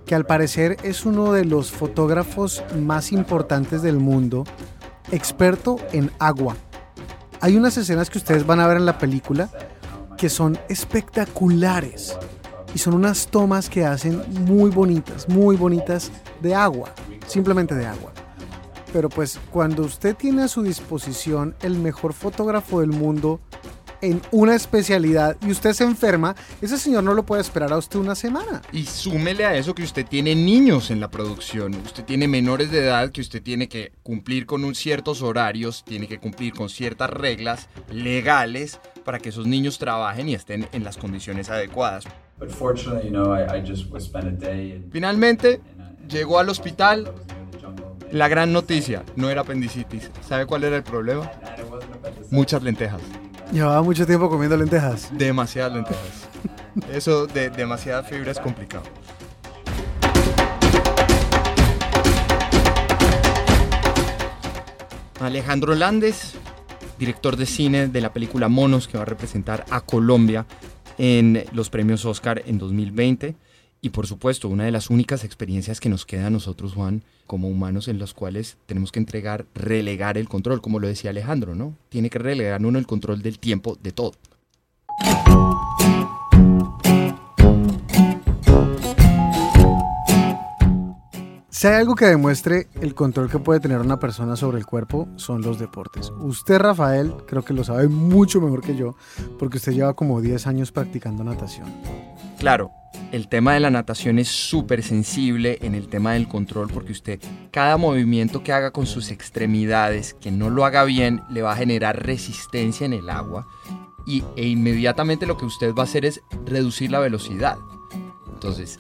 que 0.08 0.14
al 0.14 0.24
parecer 0.24 0.78
es 0.82 1.04
uno 1.04 1.34
de 1.34 1.44
los 1.44 1.70
fotógrafos 1.70 2.64
más 2.80 3.12
importantes 3.12 3.82
del 3.82 3.98
mundo, 3.98 4.44
experto 5.12 5.76
en 5.92 6.10
agua. 6.18 6.56
Hay 7.40 7.56
unas 7.56 7.76
escenas 7.76 8.08
que 8.08 8.16
ustedes 8.16 8.46
van 8.46 8.58
a 8.58 8.66
ver 8.66 8.78
en 8.78 8.86
la 8.86 8.98
película 8.98 9.50
que 10.18 10.28
son 10.28 10.58
espectaculares 10.68 12.18
y 12.74 12.78
son 12.78 12.94
unas 12.94 13.28
tomas 13.28 13.70
que 13.70 13.86
hacen 13.86 14.20
muy 14.44 14.68
bonitas, 14.68 15.28
muy 15.28 15.56
bonitas 15.56 16.10
de 16.42 16.54
agua, 16.54 16.92
simplemente 17.26 17.74
de 17.74 17.86
agua. 17.86 18.12
Pero 18.92 19.08
pues 19.08 19.38
cuando 19.50 19.84
usted 19.84 20.16
tiene 20.16 20.42
a 20.42 20.48
su 20.48 20.62
disposición 20.62 21.54
el 21.62 21.78
mejor 21.78 22.12
fotógrafo 22.12 22.80
del 22.80 22.90
mundo 22.90 23.40
en 24.00 24.20
una 24.30 24.54
especialidad 24.54 25.36
y 25.42 25.50
usted 25.50 25.72
se 25.72 25.84
enferma, 25.84 26.34
ese 26.60 26.78
señor 26.78 27.04
no 27.04 27.14
lo 27.14 27.24
puede 27.24 27.42
esperar 27.42 27.72
a 27.72 27.76
usted 27.78 27.98
una 27.98 28.14
semana. 28.14 28.62
Y 28.72 28.84
súmele 28.84 29.44
a 29.44 29.56
eso 29.56 29.74
que 29.74 29.82
usted 29.82 30.06
tiene 30.06 30.34
niños 30.34 30.90
en 30.90 31.00
la 31.00 31.10
producción, 31.10 31.74
usted 31.74 32.04
tiene 32.04 32.28
menores 32.28 32.70
de 32.70 32.84
edad 32.84 33.10
que 33.10 33.20
usted 33.20 33.42
tiene 33.42 33.68
que 33.68 33.92
cumplir 34.02 34.46
con 34.46 34.64
un 34.64 34.74
ciertos 34.74 35.22
horarios, 35.22 35.84
tiene 35.84 36.06
que 36.08 36.18
cumplir 36.18 36.52
con 36.52 36.68
ciertas 36.68 37.10
reglas 37.10 37.68
legales 37.90 38.80
para 39.04 39.18
que 39.18 39.30
esos 39.30 39.46
niños 39.46 39.78
trabajen 39.78 40.28
y 40.28 40.34
estén 40.34 40.68
en 40.72 40.84
las 40.84 40.96
condiciones 40.96 41.50
adecuadas. 41.50 42.04
Finalmente, 44.92 45.60
llegó 46.08 46.38
al 46.38 46.48
hospital. 46.48 47.12
La 48.12 48.28
gran 48.28 48.52
noticia, 48.52 49.04
no 49.16 49.28
era 49.28 49.42
apendicitis. 49.42 50.10
¿Sabe 50.26 50.46
cuál 50.46 50.64
era 50.64 50.76
el 50.76 50.82
problema? 50.82 51.30
Muchas 52.30 52.62
lentejas. 52.62 53.02
Llevaba 53.52 53.82
mucho 53.82 54.06
tiempo 54.06 54.28
comiendo 54.28 54.56
lentejas. 54.56 55.08
Demasiadas 55.16 55.72
lentejas. 55.72 56.28
Eso 56.92 57.26
de 57.26 57.48
demasiada 57.48 58.02
fibra 58.02 58.30
es 58.30 58.38
complicado. 58.38 58.84
Alejandro 65.20 65.74
Landes, 65.74 66.34
director 66.98 67.36
de 67.36 67.46
cine 67.46 67.88
de 67.88 68.00
la 68.00 68.12
película 68.12 68.48
Monos, 68.48 68.86
que 68.86 68.98
va 68.98 69.02
a 69.02 69.06
representar 69.06 69.64
a 69.70 69.80
Colombia 69.80 70.46
en 70.98 71.44
los 71.52 71.70
premios 71.70 72.04
Oscar 72.04 72.42
en 72.46 72.58
2020. 72.58 73.34
Y 73.80 73.90
por 73.90 74.06
supuesto, 74.06 74.48
una 74.48 74.64
de 74.64 74.72
las 74.72 74.90
únicas 74.90 75.22
experiencias 75.24 75.78
que 75.78 75.88
nos 75.88 76.04
queda 76.04 76.26
a 76.26 76.30
nosotros, 76.30 76.74
Juan, 76.74 77.02
como 77.26 77.48
humanos, 77.48 77.86
en 77.86 77.98
las 77.98 78.12
cuales 78.12 78.56
tenemos 78.66 78.90
que 78.90 78.98
entregar, 78.98 79.46
relegar 79.54 80.18
el 80.18 80.28
control, 80.28 80.60
como 80.60 80.80
lo 80.80 80.88
decía 80.88 81.10
Alejandro, 81.10 81.54
¿no? 81.54 81.74
Tiene 81.88 82.10
que 82.10 82.18
relegar 82.18 82.64
uno 82.64 82.78
el 82.78 82.86
control 82.86 83.22
del 83.22 83.38
tiempo 83.38 83.78
de 83.80 83.92
todo. 83.92 84.12
Si 91.50 91.66
hay 91.66 91.74
algo 91.74 91.96
que 91.96 92.06
demuestre 92.06 92.68
el 92.80 92.94
control 92.94 93.28
que 93.28 93.40
puede 93.40 93.58
tener 93.58 93.80
una 93.80 93.98
persona 93.98 94.36
sobre 94.36 94.58
el 94.58 94.66
cuerpo, 94.66 95.08
son 95.16 95.42
los 95.42 95.58
deportes. 95.58 96.12
Usted, 96.20 96.58
Rafael, 96.58 97.12
creo 97.26 97.44
que 97.44 97.52
lo 97.52 97.64
sabe 97.64 97.88
mucho 97.88 98.40
mejor 98.40 98.60
que 98.60 98.76
yo, 98.76 98.94
porque 99.40 99.56
usted 99.56 99.72
lleva 99.72 99.94
como 99.94 100.20
10 100.20 100.46
años 100.46 100.70
practicando 100.70 101.24
natación. 101.24 101.66
Claro, 102.38 102.70
el 103.12 103.28
tema 103.28 103.54
de 103.54 103.60
la 103.60 103.70
natación 103.70 104.18
es 104.18 104.28
súper 104.28 104.82
sensible 104.82 105.58
en 105.62 105.74
el 105.74 105.88
tema 105.88 106.12
del 106.12 106.28
control, 106.28 106.68
porque 106.72 106.92
usted, 106.92 107.20
cada 107.50 107.76
movimiento 107.76 108.42
que 108.42 108.52
haga 108.52 108.70
con 108.70 108.86
sus 108.86 109.10
extremidades, 109.10 110.14
que 110.14 110.30
no 110.30 110.50
lo 110.50 110.64
haga 110.64 110.84
bien, 110.84 111.22
le 111.30 111.42
va 111.42 111.52
a 111.52 111.56
generar 111.56 112.04
resistencia 112.04 112.84
en 112.84 112.92
el 112.92 113.08
agua 113.08 113.46
y, 114.06 114.24
e 114.36 114.46
inmediatamente 114.46 115.26
lo 115.26 115.36
que 115.36 115.44
usted 115.44 115.74
va 115.74 115.82
a 115.82 115.84
hacer 115.84 116.04
es 116.04 116.20
reducir 116.46 116.90
la 116.90 116.98
velocidad. 116.98 117.56
Entonces, 118.32 118.78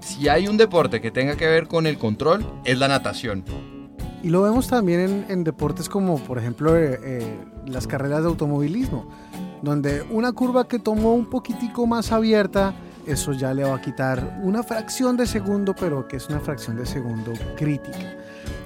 si 0.00 0.28
hay 0.28 0.46
un 0.48 0.56
deporte 0.56 1.00
que 1.00 1.10
tenga 1.10 1.36
que 1.36 1.46
ver 1.46 1.66
con 1.66 1.86
el 1.86 1.98
control, 1.98 2.44
es 2.64 2.78
la 2.78 2.88
natación. 2.88 3.44
Y 4.22 4.28
lo 4.28 4.42
vemos 4.42 4.68
también 4.68 5.26
en, 5.28 5.44
deportes 5.44 5.88
como, 5.88 6.18
por 6.18 6.38
ejemplo, 6.38 6.76
eh, 6.76 7.00
eh, 7.02 7.38
las 7.66 7.86
carreras 7.86 8.22
de 8.22 8.28
automovilismo, 8.28 9.10
donde 9.62 10.02
una 10.10 10.32
curva 10.32 10.68
que 10.68 10.78
tomó 10.78 11.14
un 11.14 11.28
poquitico 11.30 11.86
más 11.86 12.12
abierta, 12.12 12.74
eso 13.06 13.32
ya 13.32 13.52
le 13.54 13.64
va 13.64 13.76
a 13.76 13.80
quitar 13.80 14.40
una 14.42 14.62
fracción 14.62 15.16
de 15.16 15.26
segundo, 15.26 15.74
pero 15.74 16.06
que 16.06 16.16
es 16.16 16.28
una 16.28 16.40
fracción 16.40 16.76
de 16.76 16.86
segundo 16.86 17.32
crítica. 17.56 18.16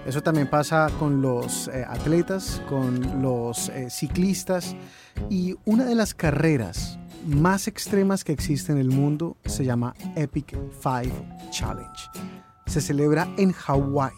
Eso 0.06 0.22
también 0.22 0.48
pasa 0.48 0.90
con 0.98 1.22
los 1.22 1.68
eh, 1.68 1.84
atletas, 1.88 2.60
con 2.68 3.22
los 3.22 3.70
ciclistas 3.88 4.76
y 5.30 5.56
una 5.64 5.84
de 5.84 5.94
las 5.94 6.14
carreras 6.14 6.98
más 7.26 7.68
extremas 7.68 8.22
que 8.24 8.32
existe 8.32 8.72
en 8.72 8.78
el 8.78 8.90
mundo 8.90 9.36
se 9.46 9.64
llama 9.64 9.94
Epic 10.14 10.56
Five 10.80 11.12
Challenge. 11.50 12.10
Se 12.66 12.80
celebra 12.80 13.28
en 13.38 13.52
Hawái. 13.52 14.12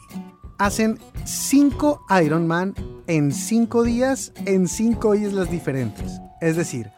Hacen 0.59 0.99
5 1.25 2.07
Ironman 2.25 2.75
en 3.07 3.33
5 3.33 3.83
días 3.85 4.33
en 4.47 4.67
5 4.67 5.15
islas 5.15 5.51
diferentes. 5.51 6.21
Es 6.41 6.57
decir, 6.57 6.91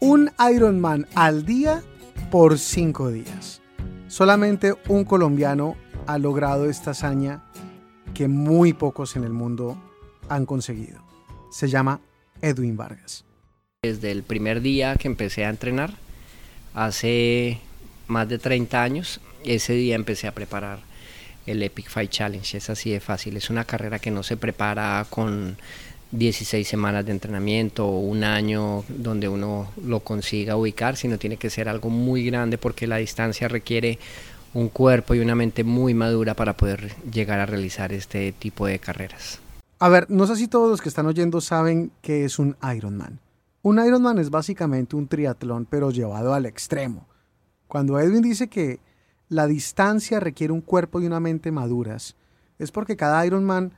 un 0.00 0.30
Ironman 0.52 1.06
al 1.14 1.44
día 1.44 1.82
por 2.30 2.58
5 2.58 3.10
días. 3.10 3.60
Solamente 4.06 4.74
un 4.88 5.04
colombiano 5.04 5.76
ha 6.06 6.16
logrado 6.18 6.70
esta 6.70 6.92
hazaña 6.92 7.42
que 8.14 8.28
muy 8.28 8.72
pocos 8.72 9.16
en 9.16 9.24
el 9.24 9.32
mundo 9.32 9.76
han 10.28 10.46
conseguido. 10.46 11.02
Se 11.50 11.68
llama 11.68 12.00
Edwin 12.40 12.76
Vargas. 12.76 13.24
Desde 13.82 14.12
el 14.12 14.22
primer 14.22 14.60
día 14.60 14.94
que 14.96 15.08
empecé 15.08 15.44
a 15.44 15.50
entrenar, 15.50 15.94
hace 16.72 17.58
más 18.06 18.28
de 18.28 18.38
30 18.38 18.80
años, 18.82 19.20
ese 19.44 19.72
día 19.72 19.96
empecé 19.96 20.28
a 20.28 20.34
preparar 20.34 20.80
el 21.46 21.62
Epic 21.62 21.88
Fight 21.88 22.10
Challenge. 22.10 22.56
Es 22.56 22.70
así 22.70 22.90
de 22.90 23.00
fácil. 23.00 23.36
Es 23.36 23.50
una 23.50 23.64
carrera 23.64 23.98
que 23.98 24.10
no 24.10 24.22
se 24.22 24.36
prepara 24.36 25.04
con 25.10 25.56
16 26.12 26.66
semanas 26.66 27.06
de 27.06 27.12
entrenamiento 27.12 27.86
o 27.86 28.00
un 28.00 28.24
año 28.24 28.84
donde 28.88 29.28
uno 29.28 29.70
lo 29.84 30.00
consiga 30.00 30.56
ubicar, 30.56 30.96
sino 30.96 31.18
tiene 31.18 31.36
que 31.36 31.50
ser 31.50 31.68
algo 31.68 31.88
muy 31.88 32.24
grande 32.24 32.58
porque 32.58 32.86
la 32.86 32.96
distancia 32.96 33.48
requiere 33.48 33.98
un 34.52 34.68
cuerpo 34.68 35.14
y 35.14 35.20
una 35.20 35.34
mente 35.34 35.62
muy 35.62 35.94
madura 35.94 36.34
para 36.34 36.56
poder 36.56 36.94
llegar 37.10 37.38
a 37.38 37.46
realizar 37.46 37.92
este 37.92 38.32
tipo 38.32 38.66
de 38.66 38.78
carreras. 38.78 39.38
A 39.78 39.88
ver, 39.88 40.10
no 40.10 40.26
sé 40.26 40.36
si 40.36 40.48
todos 40.48 40.68
los 40.68 40.82
que 40.82 40.88
están 40.88 41.06
oyendo 41.06 41.40
saben 41.40 41.92
que 42.02 42.24
es 42.24 42.38
un 42.38 42.56
Ironman. 42.74 43.20
Un 43.62 43.84
Ironman 43.84 44.18
es 44.18 44.30
básicamente 44.30 44.96
un 44.96 45.06
triatlón, 45.06 45.66
pero 45.66 45.90
llevado 45.90 46.34
al 46.34 46.46
extremo. 46.46 47.06
Cuando 47.68 47.98
Edwin 48.00 48.22
dice 48.22 48.48
que 48.48 48.80
la 49.28 49.46
distancia 49.46 50.18
requiere 50.18 50.52
un 50.52 50.60
cuerpo 50.60 51.00
y 51.00 51.06
una 51.06 51.20
mente 51.20 51.52
maduras, 51.52 52.16
es 52.58 52.72
porque 52.72 52.96
cada 52.96 53.24
Ironman 53.24 53.72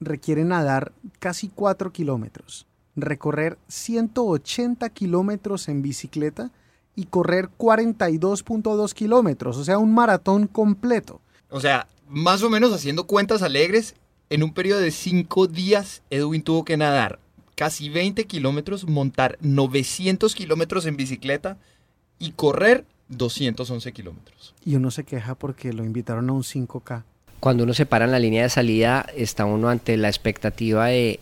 requiere 0.00 0.44
nadar 0.44 0.92
casi 1.18 1.48
4 1.48 1.92
kilómetros, 1.92 2.66
recorrer 2.94 3.58
180 3.68 4.88
kilómetros 4.90 5.68
en 5.68 5.82
bicicleta 5.82 6.50
y 6.94 7.06
correr 7.06 7.50
42.2 7.58 8.92
kilómetros, 8.94 9.56
o 9.58 9.64
sea, 9.64 9.78
un 9.78 9.94
maratón 9.94 10.46
completo. 10.46 11.20
O 11.50 11.60
sea, 11.60 11.86
más 12.08 12.42
o 12.42 12.50
menos 12.50 12.72
haciendo 12.72 13.06
cuentas 13.06 13.42
alegres, 13.42 13.94
en 14.30 14.42
un 14.42 14.52
periodo 14.52 14.80
de 14.80 14.90
5 14.90 15.46
días, 15.46 16.02
Edwin 16.10 16.42
tuvo 16.42 16.64
que 16.64 16.76
nadar 16.76 17.20
casi 17.54 17.88
20 17.88 18.26
kilómetros, 18.26 18.86
montar 18.86 19.38
900 19.40 20.34
kilómetros 20.34 20.86
en 20.86 20.96
bicicleta 20.96 21.58
y 22.18 22.32
correr 22.32 22.84
211 23.08 23.92
kilómetros. 23.92 24.54
Y 24.64 24.76
uno 24.76 24.90
se 24.90 25.04
queja 25.04 25.34
porque 25.34 25.72
lo 25.72 25.84
invitaron 25.84 26.28
a 26.30 26.32
un 26.32 26.42
5K. 26.42 27.04
Cuando 27.40 27.64
uno 27.64 27.74
se 27.74 27.86
para 27.86 28.06
en 28.06 28.12
la 28.12 28.18
línea 28.18 28.42
de 28.42 28.48
salida, 28.48 29.06
está 29.16 29.44
uno 29.44 29.68
ante 29.68 29.96
la 29.96 30.08
expectativa 30.08 30.86
de 30.86 31.20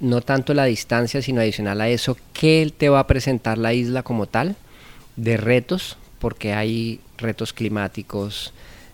no 0.00 0.20
tanto 0.20 0.54
la 0.54 0.64
distancia, 0.64 1.22
sino 1.22 1.40
adicional 1.40 1.80
a 1.80 1.88
eso, 1.88 2.16
qué 2.32 2.72
te 2.76 2.88
va 2.88 3.00
a 3.00 3.06
presentar 3.06 3.58
la 3.58 3.72
isla 3.72 4.02
como 4.02 4.26
tal, 4.26 4.56
de 5.16 5.36
retos, 5.36 5.96
porque 6.20 6.54
hay 6.54 7.00
retos 7.18 7.52
climáticos, 7.52 8.52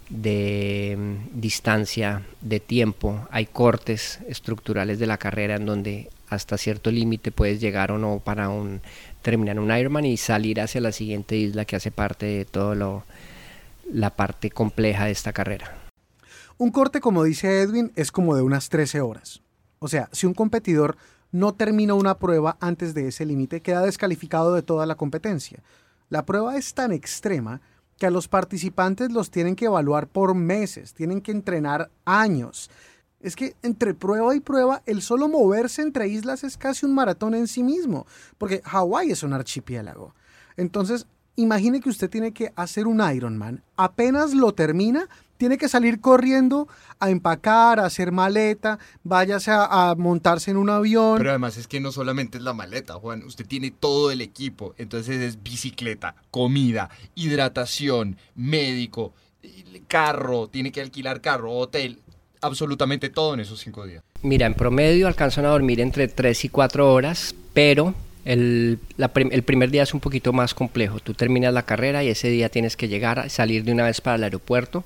de 0.09 0.97
mm, 0.99 1.41
distancia, 1.41 2.23
de 2.41 2.61
tiempo, 2.61 3.27
hay 3.31 3.47
cortes 3.47 4.21
estructurales 4.29 4.99
de 4.99 5.07
la 5.07 5.19
carrera 5.19 5.57
en 5.57 5.67
donde 5.67 6.11
hasta 6.29 6.59
cierto 6.59 6.91
límite 6.91 7.31
puedes 7.31 7.61
llegar 7.61 7.93
o 7.93 7.99
no 7.99 8.21
para 8.23 8.49
un 8.49 8.81
terminar 9.23 9.59
un 9.59 9.75
Ironman 9.75 10.05
y 10.05 10.17
salir 10.17 10.61
hacia 10.61 10.81
la 10.81 10.93
siguiente 10.93 11.37
isla 11.37 11.65
que 11.65 11.77
hace 11.77 11.91
parte 11.91 12.27
de 12.27 12.45
todo 12.45 13.05
la 13.91 14.11
parte 14.11 14.51
compleja 14.51 15.07
de 15.07 15.13
esta 15.13 15.33
carrera. 15.33 15.84
Un 16.59 16.71
corte, 16.71 17.01
como 17.01 17.25
dice 17.25 17.61
Edwin, 17.61 17.93
es 17.97 18.13
como 18.13 18.37
de 18.37 18.43
unas 18.43 18.69
13 18.69 19.01
horas. 19.01 19.43
O 19.79 19.89
sea, 19.89 20.09
si 20.13 20.27
un 20.27 20.35
competidor 20.35 20.97
no 21.33 21.53
termina 21.55 21.95
una 21.95 22.19
prueba 22.19 22.57
antes 22.61 22.95
de 22.95 23.09
ese 23.09 23.27
límite, 23.27 23.61
queda 23.61 23.83
descalificado 23.83 24.55
de 24.55 24.63
toda 24.63 24.87
la 24.87 24.95
competencia. 24.95 25.63
La 26.09 26.25
prueba 26.25 26.57
es 26.57 26.75
tan 26.75 26.93
extrema 26.93 27.61
que 27.99 28.07
a 28.07 28.11
los 28.11 28.29
participantes 28.29 29.11
los 29.11 29.31
tienen 29.31 29.57
que 29.57 29.67
evaluar 29.67 30.07
por 30.07 30.35
meses, 30.35 30.95
tienen 30.95 31.21
que 31.21 31.33
entrenar 31.33 31.91
años 32.05 32.71
es 33.25 33.37
que 33.37 33.57
entre 33.63 33.95
prueba 33.95 34.37
y 34.37 34.41
prueba, 34.41 34.83
el 34.85 35.01
solo 35.01 35.29
moverse 35.29 35.81
entre 35.81 36.09
islas 36.09 36.45
es 36.45 36.59
casi 36.59 36.85
un 36.85 36.95
maratón 36.95 37.35
en 37.35 37.49
sí 37.49 37.63
mismo, 37.63 38.07
porque 38.37 38.61
Hawái 38.63 39.11
es 39.11 39.23
un 39.23 39.33
archipiélago. 39.33 40.15
Entonces, 40.59 41.07
imagine 41.35 41.81
que 41.81 41.89
usted 41.89 42.11
tiene 42.11 42.33
que 42.33 42.53
hacer 42.55 42.87
un 42.87 43.01
Ironman, 43.01 43.63
apenas 43.77 44.35
lo 44.35 44.53
termina, 44.53 45.09
tiene 45.37 45.59
que 45.59 45.69
salir 45.69 46.01
corriendo 46.01 46.69
a 47.01 47.11
empacar, 47.11 47.81
a 47.81 47.87
hacer 47.87 48.13
maleta, 48.13 48.79
váyase 49.03 49.51
a, 49.51 49.91
a, 49.91 49.95
montarse 49.95 50.51
en 50.51 50.57
un 50.57 50.71
avión. 50.71 51.19
Pero 51.19 51.31
además 51.31 51.57
es 51.57 51.67
que 51.67 51.81
no 51.81 51.93
solamente 51.93 52.39
es 52.39 52.45
la 52.45 52.53
maleta, 52.53 52.95
Juan, 52.95 53.23
usted 53.25 53.47
tiene 53.47 53.71
todo 53.71 54.11
el 54.11 54.21
equipo, 54.21 54.75
entonces 54.79 55.21
es 55.21 55.43
bicicleta, 55.43 56.15
comida, 56.31 56.91
hidratación, 57.15 58.17
médico, 58.35 59.13
carro, 59.89 60.49
tiene 60.49 60.73
que 60.73 60.81
alquilar 60.81 61.21
carro, 61.21 61.53
hotel, 61.53 61.99
absolutamente 62.41 63.11
todo 63.11 63.35
en 63.35 63.41
esos 63.41 63.61
cinco 63.61 63.87
días? 63.87 64.03
Mira, 64.23 64.47
en 64.47 64.55
promedio 64.55 65.07
alcanzan 65.07 65.45
a 65.47 65.49
dormir 65.49 65.81
entre 65.81 66.09
3 66.09 66.45
y 66.45 66.49
4 66.49 66.93
horas, 66.93 67.35
pero 67.53 67.95
el, 68.25 68.79
el, 68.99 69.43
primer 69.43 69.71
día 69.71 69.83
es 69.83 69.95
un 69.95 70.01
poquito 70.01 70.33
más 70.33 70.55
complejo. 70.55 71.01
Tú 71.01 71.15
terminas 71.15 71.53
la 71.53 71.65
carrera 71.65 72.05
y 72.05 72.09
ese 72.09 72.29
día 72.29 72.49
tienes 72.49 72.77
que 72.77 72.89
llegar, 72.89 73.29
salir 73.31 73.65
de 73.65 73.73
una 73.73 73.85
vez 73.85 74.01
para 74.01 74.17
el 74.17 74.25
aeropuerto 74.25 74.85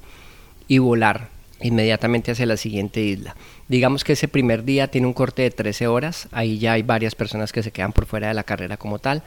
y 0.68 0.78
volar 0.78 1.28
inmediatamente 1.60 2.30
hacia 2.30 2.46
la 2.46 2.56
siguiente 2.56 3.00
isla. 3.00 3.34
Digamos 3.66 4.04
que 4.04 4.12
ese 4.12 4.28
primer 4.28 4.64
día 4.64 4.88
tiene 4.88 5.08
un 5.08 5.12
corte 5.12 5.42
de 5.42 5.50
13 5.50 5.88
horas, 5.88 6.28
ahí 6.30 6.58
ya 6.58 6.74
hay 6.74 6.82
varias 6.82 7.16
personas 7.16 7.52
que 7.52 7.64
se 7.64 7.72
quedan 7.72 7.92
por 7.92 8.06
fuera 8.06 8.28
de 8.28 8.34
la 8.34 8.44
carrera 8.44 8.76
como 8.76 9.00
tal. 9.00 9.22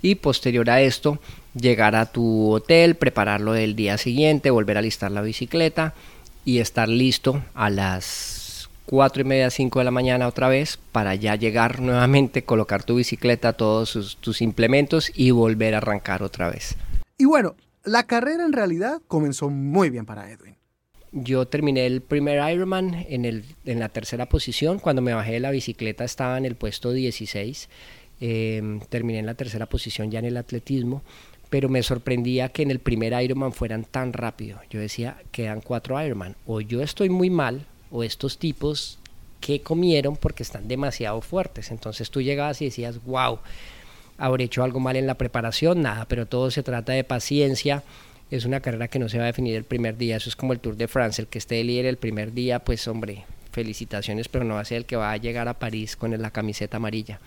Y 0.00 0.16
posterior 0.16 0.68
a 0.70 0.80
esto, 0.80 1.18
llegar 1.54 1.94
a 1.96 2.06
tu 2.06 2.50
hotel, 2.50 2.96
prepararlo 2.96 3.52
del 3.52 3.76
día 3.76 3.98
siguiente, 3.98 4.50
volver 4.50 4.78
a 4.78 4.82
listar 4.82 5.10
la 5.12 5.22
bicicleta, 5.22 5.94
y 6.44 6.58
estar 6.58 6.88
listo 6.88 7.42
a 7.54 7.70
las 7.70 8.68
4 8.86 9.22
y 9.22 9.24
media, 9.24 9.50
5 9.50 9.78
de 9.78 9.84
la 9.84 9.90
mañana 9.90 10.26
otra 10.26 10.48
vez 10.48 10.78
para 10.90 11.14
ya 11.14 11.36
llegar 11.36 11.80
nuevamente, 11.80 12.44
colocar 12.44 12.82
tu 12.82 12.96
bicicleta, 12.96 13.52
todos 13.52 14.18
tus 14.20 14.42
implementos 14.42 15.12
y 15.14 15.30
volver 15.30 15.74
a 15.74 15.78
arrancar 15.78 16.22
otra 16.22 16.50
vez. 16.50 16.76
Y 17.16 17.24
bueno, 17.24 17.54
la 17.84 18.04
carrera 18.04 18.44
en 18.44 18.52
realidad 18.52 19.00
comenzó 19.06 19.50
muy 19.50 19.90
bien 19.90 20.04
para 20.04 20.30
Edwin. 20.30 20.56
Yo 21.12 21.46
terminé 21.46 21.86
el 21.86 22.00
primer 22.00 22.40
Ironman 22.52 23.06
en, 23.08 23.24
el, 23.24 23.44
en 23.66 23.78
la 23.78 23.88
tercera 23.90 24.26
posición. 24.26 24.78
Cuando 24.78 25.02
me 25.02 25.14
bajé 25.14 25.32
de 25.32 25.40
la 25.40 25.50
bicicleta 25.50 26.04
estaba 26.04 26.38
en 26.38 26.46
el 26.46 26.56
puesto 26.56 26.92
16. 26.92 27.68
Em, 28.20 28.80
terminé 28.80 29.18
en 29.18 29.26
la 29.26 29.34
tercera 29.34 29.66
posición 29.66 30.10
ya 30.10 30.20
en 30.20 30.26
el 30.26 30.36
atletismo 30.36 31.02
pero 31.50 31.68
me 31.68 31.82
sorprendía 31.82 32.48
que 32.48 32.62
en 32.62 32.70
el 32.70 32.78
primer 32.78 33.12
Ironman 33.22 33.52
fueran 33.52 33.84
tan 33.84 34.14
rápido. 34.14 34.58
Yo 34.70 34.80
decía, 34.80 35.18
quedan 35.32 35.60
cuatro 35.60 36.02
Ironman. 36.02 36.34
O 36.46 36.62
yo 36.62 36.80
estoy 36.80 37.10
muy 37.10 37.28
mal, 37.28 37.66
o 37.90 38.02
estos 38.02 38.38
tipos 38.38 38.98
que 39.38 39.60
comieron 39.60 40.16
porque 40.16 40.42
están 40.42 40.66
demasiado 40.66 41.20
fuertes. 41.20 41.70
Entonces 41.70 42.10
tú 42.10 42.22
llegabas 42.22 42.62
y 42.62 42.66
decías, 42.66 43.04
wow, 43.04 43.40
habré 44.16 44.44
hecho 44.44 44.62
algo 44.62 44.80
mal 44.80 44.96
en 44.96 45.06
la 45.06 45.14
preparación, 45.18 45.82
nada, 45.82 46.06
pero 46.06 46.24
todo 46.24 46.50
se 46.50 46.62
trata 46.62 46.92
de 46.92 47.04
paciencia, 47.04 47.82
es 48.36 48.46
una 48.46 48.60
carrera 48.60 48.88
que 48.88 48.98
no 48.98 49.10
se 49.10 49.18
va 49.18 49.24
a 49.24 49.26
definir 49.26 49.54
el 49.56 49.64
primer 49.64 49.98
día, 49.98 50.16
eso 50.16 50.30
es 50.30 50.36
como 50.36 50.54
el 50.54 50.60
Tour 50.60 50.74
de 50.76 50.88
France, 50.88 51.20
el 51.20 51.28
que 51.28 51.36
esté 51.36 51.62
líder 51.62 51.84
el 51.84 51.98
primer 51.98 52.32
día, 52.32 52.60
pues 52.60 52.88
hombre, 52.88 53.24
felicitaciones, 53.50 54.28
pero 54.28 54.46
no 54.46 54.54
va 54.54 54.60
a 54.60 54.64
ser 54.64 54.78
el 54.78 54.86
que 54.86 54.96
va 54.96 55.12
a 55.12 55.18
llegar 55.18 55.48
a 55.48 55.58
París 55.58 55.96
con 55.96 56.18
la 56.20 56.30
camiseta 56.30 56.78
amarilla. 56.78 57.20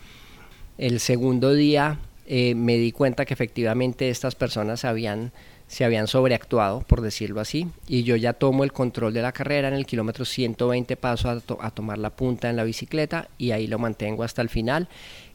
El 0.78 0.98
segundo 0.98 1.54
día 1.54 2.00
eh, 2.26 2.56
me 2.56 2.76
di 2.76 2.90
cuenta 2.90 3.24
que 3.24 3.34
efectivamente 3.34 4.10
estas 4.10 4.34
personas 4.34 4.84
habían, 4.84 5.30
se 5.68 5.84
habían 5.84 6.08
sobreactuado, 6.08 6.80
por 6.80 7.02
decirlo 7.02 7.40
así, 7.40 7.68
y 7.86 8.02
yo 8.02 8.16
ya 8.16 8.32
tomo 8.32 8.64
el 8.64 8.72
control 8.72 9.14
de 9.14 9.22
la 9.22 9.30
carrera 9.30 9.68
en 9.68 9.74
el 9.74 9.86
kilómetro 9.86 10.24
120 10.24 10.96
paso 10.96 11.30
a, 11.30 11.40
a 11.60 11.70
tomar 11.70 11.98
la 11.98 12.10
punta 12.10 12.50
en 12.50 12.56
la 12.56 12.64
bicicleta 12.64 13.28
y 13.38 13.52
ahí 13.52 13.68
lo 13.68 13.78
mantengo 13.78 14.24
hasta 14.24 14.42
el 14.42 14.48
final. 14.48 14.88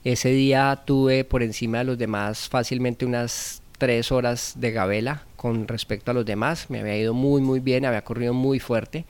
Ese 0.03 0.31
día 0.31 0.81
tuve 0.85 1.23
por 1.23 1.43
encima 1.43 1.77
de 1.77 1.85
los 1.85 1.97
demás 1.97 2.49
fácilmente 2.49 3.05
unas 3.05 3.60
tres 3.81 4.11
horas 4.11 4.53
de 4.57 4.71
gabela 4.71 5.25
con 5.35 5.67
respecto 5.67 6.11
a 6.11 6.13
los 6.13 6.23
demás, 6.23 6.69
me 6.69 6.81
había 6.81 6.99
ido 6.99 7.15
muy 7.15 7.41
muy 7.41 7.59
bien, 7.59 7.83
había 7.83 8.03
corrido 8.03 8.31
muy 8.31 8.59
fuerte. 8.59 9.07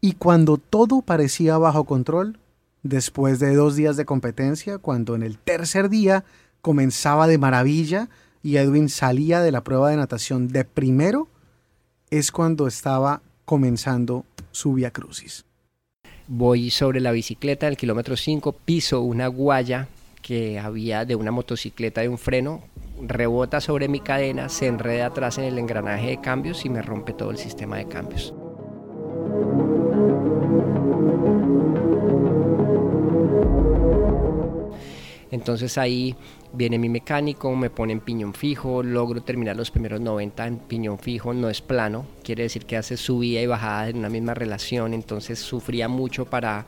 Y 0.00 0.14
cuando 0.14 0.56
todo 0.56 1.00
parecía 1.00 1.58
bajo 1.58 1.84
control, 1.84 2.36
después 2.82 3.38
de 3.38 3.54
dos 3.54 3.76
días 3.76 3.96
de 3.96 4.04
competencia, 4.04 4.78
cuando 4.78 5.14
en 5.14 5.22
el 5.22 5.38
tercer 5.38 5.88
día 5.88 6.24
comenzaba 6.60 7.28
de 7.28 7.38
maravilla 7.38 8.08
y 8.42 8.56
Edwin 8.56 8.88
salía 8.88 9.42
de 9.42 9.52
la 9.52 9.62
prueba 9.62 9.90
de 9.90 9.96
natación 9.96 10.48
de 10.48 10.64
primero, 10.64 11.28
es 12.10 12.32
cuando 12.32 12.66
estaba 12.66 13.22
comenzando 13.44 14.24
su 14.50 14.74
via 14.74 14.90
crucis. 14.90 15.44
Voy 16.26 16.70
sobre 16.70 16.98
la 16.98 17.12
bicicleta 17.12 17.68
en 17.68 17.74
el 17.74 17.76
kilómetro 17.76 18.16
5, 18.16 18.56
piso 18.64 19.02
una 19.02 19.28
guaya 19.28 19.86
que 20.20 20.58
había 20.58 21.04
de 21.04 21.14
una 21.14 21.30
motocicleta 21.30 22.00
de 22.00 22.08
un 22.08 22.18
freno, 22.18 22.64
rebota 23.00 23.60
sobre 23.60 23.88
mi 23.88 24.00
cadena, 24.00 24.48
se 24.48 24.66
enreda 24.66 25.06
atrás 25.06 25.38
en 25.38 25.44
el 25.44 25.58
engranaje 25.58 26.08
de 26.08 26.20
cambios 26.20 26.64
y 26.64 26.68
me 26.68 26.82
rompe 26.82 27.12
todo 27.12 27.30
el 27.30 27.38
sistema 27.38 27.76
de 27.76 27.86
cambios. 27.86 28.34
Entonces 35.30 35.78
ahí 35.78 36.16
viene 36.52 36.78
mi 36.78 36.88
mecánico, 36.88 37.54
me 37.54 37.70
pone 37.70 37.92
en 37.92 38.00
piñón 38.00 38.34
fijo, 38.34 38.82
logro 38.82 39.22
terminar 39.22 39.56
los 39.56 39.70
primeros 39.70 40.00
90 40.00 40.46
en 40.46 40.58
piñón 40.58 40.98
fijo, 40.98 41.32
no 41.32 41.48
es 41.48 41.60
plano, 41.60 42.04
quiere 42.24 42.42
decir 42.42 42.66
que 42.66 42.76
hace 42.76 42.96
subida 42.96 43.40
y 43.40 43.46
bajada 43.46 43.88
en 43.88 43.98
una 43.98 44.08
misma 44.08 44.34
relación, 44.34 44.92
entonces 44.92 45.38
sufría 45.38 45.88
mucho 45.88 46.26
para, 46.26 46.66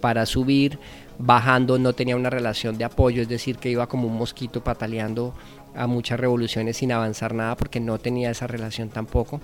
para 0.00 0.26
subir, 0.26 0.78
bajando 1.18 1.78
no 1.78 1.94
tenía 1.94 2.16
una 2.16 2.28
relación 2.28 2.76
de 2.76 2.84
apoyo, 2.84 3.22
es 3.22 3.28
decir, 3.28 3.56
que 3.56 3.70
iba 3.70 3.88
como 3.88 4.08
un 4.08 4.18
mosquito 4.18 4.62
pataleando 4.62 5.32
a 5.74 5.86
muchas 5.86 6.18
revoluciones 6.20 6.76
sin 6.76 6.92
avanzar 6.92 7.34
nada 7.34 7.56
porque 7.56 7.80
no 7.80 7.98
tenía 7.98 8.30
esa 8.30 8.46
relación 8.46 8.88
tampoco. 8.88 9.40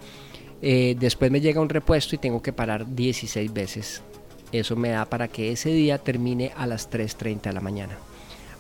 Eh, 0.61 0.97
después 0.99 1.31
me 1.31 1.41
llega 1.41 1.61
un 1.61 1.69
repuesto 1.69 2.15
y 2.15 2.19
tengo 2.19 2.43
que 2.43 2.53
parar 2.53 2.95
16 2.95 3.53
veces. 3.53 4.03
Eso 4.51 4.77
me 4.77 4.91
da 4.91 5.05
para 5.05 5.29
que 5.29 5.53
ese 5.53 5.71
día 5.71 5.99
termine 5.99 6.53
a 6.57 6.67
las 6.67 6.91
3.30 6.91 7.43
de 7.43 7.53
la 7.53 7.61
mañana 7.61 7.99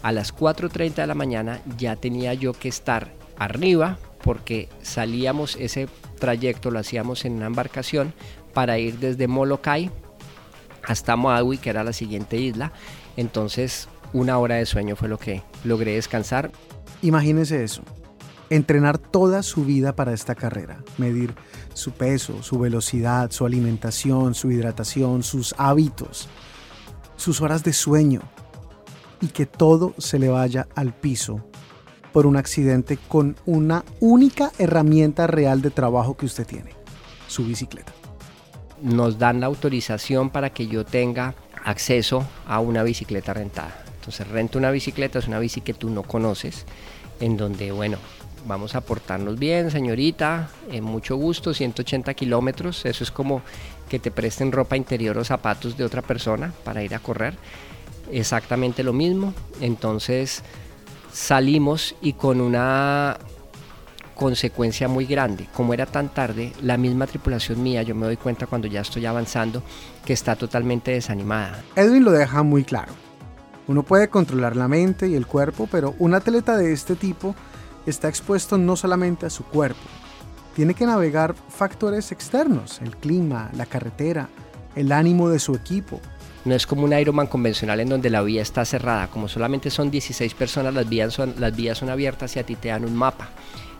a 0.02 0.12
las 0.12 0.34
4.30 0.34 0.94
de 0.94 1.06
la 1.06 1.14
mañana 1.14 1.60
ya 1.76 1.96
tenía 1.96 2.34
yo 2.34 2.52
que 2.52 2.68
estar 2.68 3.12
arriba 3.36 3.98
porque 4.22 4.68
salíamos 4.82 5.56
ese 5.56 5.88
trayecto, 6.18 6.70
lo 6.70 6.78
hacíamos 6.78 7.24
en 7.24 7.34
una 7.34 7.46
embarcación 7.46 8.12
para 8.52 8.78
ir 8.78 8.98
desde 8.98 9.28
Molokai 9.28 9.90
hasta 10.82 11.16
Maui, 11.16 11.58
que 11.58 11.70
era 11.70 11.84
la 11.84 11.92
siguiente 11.92 12.36
isla. 12.38 12.72
Entonces, 13.16 13.88
una 14.12 14.38
hora 14.38 14.56
de 14.56 14.66
sueño 14.66 14.96
fue 14.96 15.08
lo 15.08 15.18
que 15.18 15.42
logré 15.64 15.94
descansar. 15.94 16.50
Imagínese 17.02 17.62
eso, 17.62 17.82
entrenar 18.50 18.98
toda 18.98 19.42
su 19.42 19.64
vida 19.64 19.94
para 19.94 20.12
esta 20.12 20.34
carrera, 20.34 20.82
medir 20.96 21.34
su 21.74 21.92
peso, 21.92 22.42
su 22.42 22.58
velocidad, 22.58 23.30
su 23.30 23.46
alimentación, 23.46 24.34
su 24.34 24.50
hidratación, 24.50 25.22
sus 25.22 25.54
hábitos, 25.58 26.28
sus 27.16 27.40
horas 27.40 27.62
de 27.64 27.72
sueño, 27.72 28.22
y 29.20 29.28
que 29.28 29.46
todo 29.46 29.94
se 29.98 30.18
le 30.18 30.28
vaya 30.28 30.68
al 30.74 30.94
piso 30.94 31.44
por 32.12 32.26
un 32.26 32.36
accidente 32.36 32.96
con 33.08 33.36
una 33.46 33.84
única 34.00 34.52
herramienta 34.58 35.26
real 35.26 35.60
de 35.60 35.70
trabajo 35.70 36.16
que 36.16 36.26
usted 36.26 36.46
tiene, 36.46 36.70
su 37.26 37.44
bicicleta. 37.44 37.92
Nos 38.82 39.18
dan 39.18 39.40
la 39.40 39.46
autorización 39.46 40.30
para 40.30 40.50
que 40.50 40.68
yo 40.68 40.84
tenga 40.84 41.34
acceso 41.64 42.24
a 42.46 42.60
una 42.60 42.82
bicicleta 42.82 43.34
rentada. 43.34 43.87
Entonces 44.08 44.28
rento 44.28 44.58
una 44.58 44.70
bicicleta, 44.70 45.18
es 45.18 45.28
una 45.28 45.38
bici 45.38 45.60
que 45.60 45.74
tú 45.74 45.90
no 45.90 46.02
conoces, 46.02 46.64
en 47.20 47.36
donde, 47.36 47.72
bueno, 47.72 47.98
vamos 48.46 48.74
a 48.74 48.80
portarnos 48.80 49.38
bien, 49.38 49.70
señorita, 49.70 50.48
en 50.72 50.82
mucho 50.82 51.16
gusto, 51.16 51.52
180 51.52 52.14
kilómetros, 52.14 52.86
eso 52.86 53.04
es 53.04 53.10
como 53.10 53.42
que 53.86 53.98
te 53.98 54.10
presten 54.10 54.50
ropa 54.50 54.78
interior 54.78 55.18
o 55.18 55.24
zapatos 55.24 55.76
de 55.76 55.84
otra 55.84 56.00
persona 56.00 56.54
para 56.64 56.82
ir 56.82 56.94
a 56.94 57.00
correr 57.00 57.36
exactamente 58.10 58.82
lo 58.82 58.94
mismo. 58.94 59.34
Entonces 59.60 60.42
salimos 61.12 61.94
y 62.00 62.14
con 62.14 62.40
una 62.40 63.18
consecuencia 64.14 64.88
muy 64.88 65.04
grande. 65.04 65.48
Como 65.52 65.74
era 65.74 65.84
tan 65.84 66.08
tarde, 66.08 66.54
la 66.62 66.78
misma 66.78 67.06
tripulación 67.06 67.62
mía, 67.62 67.82
yo 67.82 67.94
me 67.94 68.06
doy 68.06 68.16
cuenta 68.16 68.46
cuando 68.46 68.68
ya 68.68 68.80
estoy 68.80 69.04
avanzando, 69.04 69.62
que 70.06 70.14
está 70.14 70.34
totalmente 70.34 70.92
desanimada. 70.92 71.62
Edwin 71.76 72.04
lo 72.04 72.12
deja 72.12 72.42
muy 72.42 72.64
claro. 72.64 73.07
Uno 73.68 73.82
puede 73.82 74.08
controlar 74.08 74.56
la 74.56 74.66
mente 74.66 75.08
y 75.08 75.14
el 75.14 75.26
cuerpo, 75.26 75.68
pero 75.70 75.94
un 75.98 76.14
atleta 76.14 76.56
de 76.56 76.72
este 76.72 76.96
tipo 76.96 77.36
está 77.86 78.08
expuesto 78.08 78.58
no 78.58 78.76
solamente 78.76 79.26
a 79.26 79.30
su 79.30 79.44
cuerpo, 79.44 79.80
tiene 80.56 80.74
que 80.74 80.86
navegar 80.86 81.34
factores 81.48 82.10
externos, 82.10 82.80
el 82.82 82.96
clima, 82.96 83.50
la 83.54 83.66
carretera, 83.66 84.28
el 84.74 84.90
ánimo 84.90 85.28
de 85.28 85.38
su 85.38 85.54
equipo, 85.54 86.00
no 86.44 86.54
es 86.54 86.66
como 86.66 86.84
un 86.84 86.92
Ironman 86.92 87.26
convencional 87.26 87.80
en 87.80 87.90
donde 87.90 88.10
la 88.10 88.22
vía 88.22 88.40
está 88.40 88.64
cerrada. 88.64 89.08
Como 89.08 89.28
solamente 89.28 89.70
son 89.70 89.90
16 89.90 90.32
personas, 90.34 90.72
las 90.72 90.88
vías 90.88 91.12
son, 91.12 91.34
las 91.38 91.54
vías 91.54 91.76
son 91.76 91.90
abiertas 91.90 92.34
y 92.36 92.38
a 92.38 92.46
ti 92.46 92.56
te 92.56 92.68
dan 92.68 92.84
un 92.84 92.96
mapa. 92.96 93.28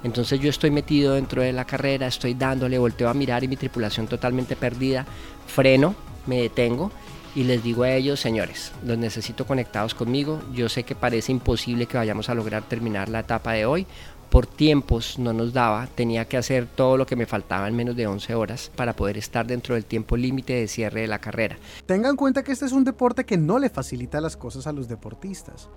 Entonces 0.05 0.39
yo 0.39 0.51
estoy 0.51 0.71
metido 0.71 1.15
dentro 1.15 1.41
de 1.41 1.53
la 1.53 1.65
carrera, 1.65 2.07
estoy 2.07 2.35
dándole, 2.35 2.79
volteo 2.79 3.09
a 3.09 3.15
mirar 3.15 3.43
y 3.43 3.49
mi 3.49 3.57
tripulación 3.57 4.07
totalmente 4.07 4.55
perdida. 4.55 5.07
Freno, 5.47 5.95
me 6.27 6.43
detengo 6.43 6.93
y 7.35 7.45
les 7.45 7.63
digo 7.63 7.83
a 7.83 7.91
ellos, 7.93 8.21
señores, 8.21 8.73
los 8.85 8.99
necesito 8.99 9.47
conectados 9.47 9.95
conmigo. 9.95 10.41
Yo 10.53 10.69
sé 10.69 10.83
que 10.83 10.95
parece 10.95 11.33
imposible 11.33 11.87
que 11.87 11.97
vayamos 11.97 12.29
a 12.29 12.35
lograr 12.35 12.63
terminar 12.63 13.09
la 13.09 13.21
etapa 13.21 13.53
de 13.53 13.67
hoy 13.67 13.87
por 14.31 14.47
tiempos 14.47 15.19
no 15.19 15.33
nos 15.33 15.53
daba, 15.53 15.87
tenía 15.87 16.27
que 16.27 16.37
hacer 16.37 16.67
todo 16.67 16.97
lo 16.97 17.07
que 17.07 17.17
me 17.17 17.27
faltaba 17.27 17.67
en 17.67 17.75
menos 17.75 17.97
de 17.97 18.07
11 18.07 18.35
horas 18.35 18.71
para 18.77 18.95
poder 18.95 19.17
estar 19.17 19.47
dentro 19.47 19.75
del 19.75 19.87
tiempo 19.87 20.17
límite 20.17 20.53
de 20.55 20.69
cierre 20.69 21.03
de 21.03 21.07
la 21.07 21.19
carrera. 21.19 21.57
Tengan 21.87 22.11
en 22.11 22.17
cuenta 22.17 22.43
que 22.43 22.53
este 22.53 22.67
es 22.67 22.73
un 22.73 22.85
deporte 22.85 23.25
que 23.25 23.39
no 23.39 23.59
le 23.59 23.71
facilita 23.71 24.21
las 24.21 24.37
cosas 24.37 24.67
a 24.67 24.73
los 24.73 24.89
deportistas. 24.89 25.69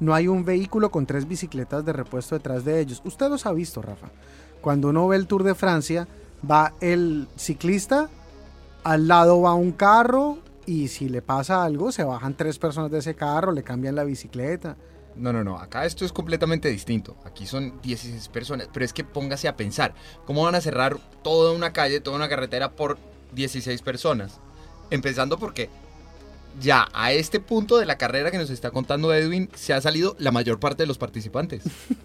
No 0.00 0.14
hay 0.14 0.28
un 0.28 0.44
vehículo 0.44 0.90
con 0.90 1.06
tres 1.06 1.28
bicicletas 1.28 1.84
de 1.84 1.92
repuesto 1.92 2.34
detrás 2.34 2.64
de 2.64 2.80
ellos. 2.80 3.02
Usted 3.04 3.28
los 3.28 3.46
ha 3.46 3.52
visto, 3.52 3.82
Rafa. 3.82 4.08
Cuando 4.60 4.88
uno 4.88 5.06
ve 5.06 5.16
el 5.16 5.26
Tour 5.26 5.44
de 5.44 5.54
Francia, 5.54 6.08
va 6.48 6.72
el 6.80 7.28
ciclista, 7.36 8.08
al 8.82 9.08
lado 9.08 9.42
va 9.42 9.54
un 9.54 9.72
carro 9.72 10.38
y 10.70 10.86
si 10.86 11.08
le 11.08 11.20
pasa 11.20 11.64
algo, 11.64 11.90
se 11.90 12.04
bajan 12.04 12.36
tres 12.36 12.56
personas 12.56 12.92
de 12.92 12.98
ese 12.98 13.16
carro, 13.16 13.50
le 13.50 13.64
cambian 13.64 13.96
la 13.96 14.04
bicicleta. 14.04 14.76
No, 15.16 15.32
no, 15.32 15.42
no, 15.42 15.58
acá 15.58 15.84
esto 15.84 16.04
es 16.04 16.12
completamente 16.12 16.68
distinto. 16.68 17.16
Aquí 17.24 17.44
son 17.44 17.82
16 17.82 18.28
personas, 18.28 18.68
pero 18.72 18.84
es 18.84 18.92
que 18.92 19.02
póngase 19.02 19.48
a 19.48 19.56
pensar, 19.56 19.94
¿cómo 20.26 20.44
van 20.44 20.54
a 20.54 20.60
cerrar 20.60 20.96
toda 21.24 21.50
una 21.50 21.72
calle, 21.72 21.98
toda 21.98 22.14
una 22.14 22.28
carretera 22.28 22.70
por 22.70 22.98
16 23.32 23.82
personas? 23.82 24.38
Empezando 24.92 25.40
porque 25.40 25.68
ya 26.60 26.86
a 26.92 27.10
este 27.10 27.40
punto 27.40 27.76
de 27.76 27.86
la 27.86 27.98
carrera 27.98 28.30
que 28.30 28.38
nos 28.38 28.50
está 28.50 28.70
contando 28.70 29.12
Edwin 29.12 29.50
se 29.56 29.72
ha 29.72 29.80
salido 29.80 30.14
la 30.20 30.30
mayor 30.30 30.60
parte 30.60 30.84
de 30.84 30.86
los 30.86 30.98
participantes. 30.98 31.64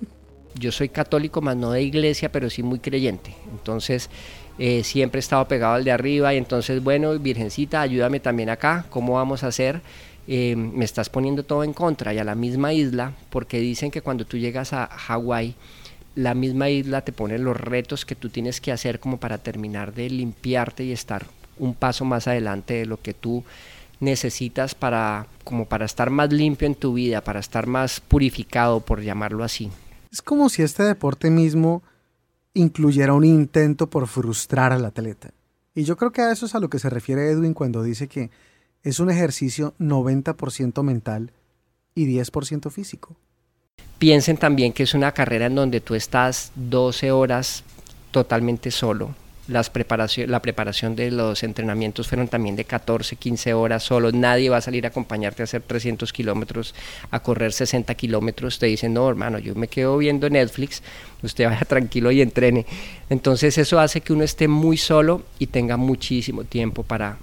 Yo 0.56 0.71
soy 0.71 0.89
católico, 0.89 1.39
más 1.39 1.56
no 1.56 1.69
de 1.69 1.84
iglesia, 1.84 2.32
pero 2.32 2.49
sí 2.49 2.63
muy 2.63 2.80
creyente. 2.80 3.36
Entonces, 3.51 4.10
eh, 4.58 4.84
siempre 4.84 5.20
he 5.20 5.22
estado 5.22 5.48
pegado 5.48 5.76
al 5.76 5.84
de 5.84 5.91
arriba 5.91 6.34
y 6.34 6.38
entonces, 6.38 6.84
bueno, 6.84 7.18
Virgencita, 7.20 7.82
ayúdame 7.82 8.20
también 8.20 8.50
acá, 8.50 8.86
¿cómo 8.89 9.13
vamos 9.13 9.44
a 9.44 9.48
hacer? 9.48 9.82
Eh, 10.28 10.56
me 10.56 10.86
estás 10.86 11.10
poniendo 11.10 11.44
todo 11.44 11.63
en 11.63 11.74
contra 11.74 12.13
y 12.13 12.18
a 12.18 12.24
la 12.24 12.36
misma 12.36 12.74
isla, 12.74 13.13
porque 13.30 13.60
dicen 13.60 13.91
que 13.91 14.02
cuando 14.02 14.26
tú 14.26 14.38
llegas 14.38 14.74
a 14.74 14.88
Hawái, 14.88 15.56
la 16.15 16.34
misma 16.34 16.70
isla 16.70 17.02
te 17.02 17.12
pone 17.12 17.38
los 17.38 17.60
retos 17.60 18.06
que 18.06 18.15
tú 18.15 18.30
tienes 18.30 18.62
que 18.62 18.72
hacer 18.72 19.00
como 19.00 19.20
para 19.20 19.38
terminar 19.38 19.94
de 19.94 20.10
limpiarte 20.10 20.84
y 20.86 20.94
estar 20.94 21.26
un 21.60 21.76
paso 21.76 22.06
más 22.06 22.28
adelante 22.28 22.76
de 22.76 22.86
lo 22.86 23.02
que 23.02 23.13
tú 23.13 23.44
necesitas 24.00 24.76
para 24.76 25.28
como 25.44 25.65
para 25.65 25.86
estar 25.86 26.10
más 26.10 26.32
limpio 26.32 26.65
en 26.65 26.76
tu 26.76 26.94
vida, 26.94 27.22
para 27.22 27.39
estar 27.39 27.68
más 27.68 28.00
purificado, 28.00 28.80
por 28.80 29.02
llamarlo 29.02 29.44
así. 29.44 29.70
Es 30.12 30.22
como 30.22 30.50
si 30.50 30.63
este 30.63 30.84
deporte 30.84 31.30
mismo 31.30 31.84
incluyera 32.56 33.13
un 33.13 33.24
intento 33.24 33.89
por 33.89 34.08
frustrar 34.08 34.74
al 34.74 34.86
atleta. 34.86 35.32
Y 35.76 35.84
yo 35.84 35.98
creo 35.98 36.12
que 36.12 36.22
a 36.22 36.32
eso 36.32 36.48
es 36.48 36.56
a 36.56 36.60
lo 36.60 36.70
que 36.70 36.80
se 36.80 36.89
refiere 36.89 37.30
Edwin 37.30 37.54
cuando 37.54 37.84
dice 37.84 38.08
que 38.08 38.32
es 38.82 39.00
un 39.00 39.12
ejercicio 39.12 39.76
90% 39.80 40.82
mental 40.82 41.32
y 41.94 42.08
10% 42.08 42.72
físico. 42.72 43.15
Piensen 44.00 44.38
también 44.38 44.74
que 44.74 44.84
es 44.84 44.94
una 44.94 45.12
carrera 45.12 45.46
en 45.46 45.56
donde 45.56 45.82
tú 45.82 45.96
estás 45.96 46.52
12 46.56 47.12
horas 47.12 47.63
totalmente 48.12 48.72
solo. 48.72 49.13
Las 49.48 49.72
la 50.28 50.42
preparación 50.42 50.96
de 50.96 51.12
los 51.12 51.44
entrenamientos 51.44 52.08
fueron 52.08 52.28
también 52.28 52.56
de 52.56 52.66
14, 52.66 53.16
15 53.16 53.54
horas 53.54 53.84
solo. 53.84 54.12
Nadie 54.12 54.50
va 54.50 54.58
a 54.58 54.62
salir 54.62 54.86
a 54.86 54.90
acompañarte 54.90 55.44
a 55.44 55.46
hacer 55.46 55.62
300 55.62 56.12
kilómetros, 56.12 56.74
a 57.12 57.20
correr 57.20 57.54
60 57.54 57.94
kilómetros. 57.94 58.58
Te 58.58 58.66
dicen, 58.66 58.94
no, 58.94 59.08
hermano, 59.08 59.38
yo 59.38 59.54
me 59.54 59.68
quedo 59.68 59.98
viendo 59.98 60.30
Netflix, 60.30 60.82
usted 61.22 61.46
vaya 61.46 61.60
tranquilo 61.68 62.12
y 62.12 62.22
entrene. 62.22 62.66
Entonces 63.10 63.58
eso 63.60 63.80
hace 63.80 64.02
que 64.02 64.14
uno 64.14 64.24
esté 64.24 64.48
muy 64.48 64.78
solo 64.78 65.24
y 65.38 65.48
tenga 65.48 65.78
muchísimo 65.78 66.44
tiempo 66.44 66.82
para 66.82 67.18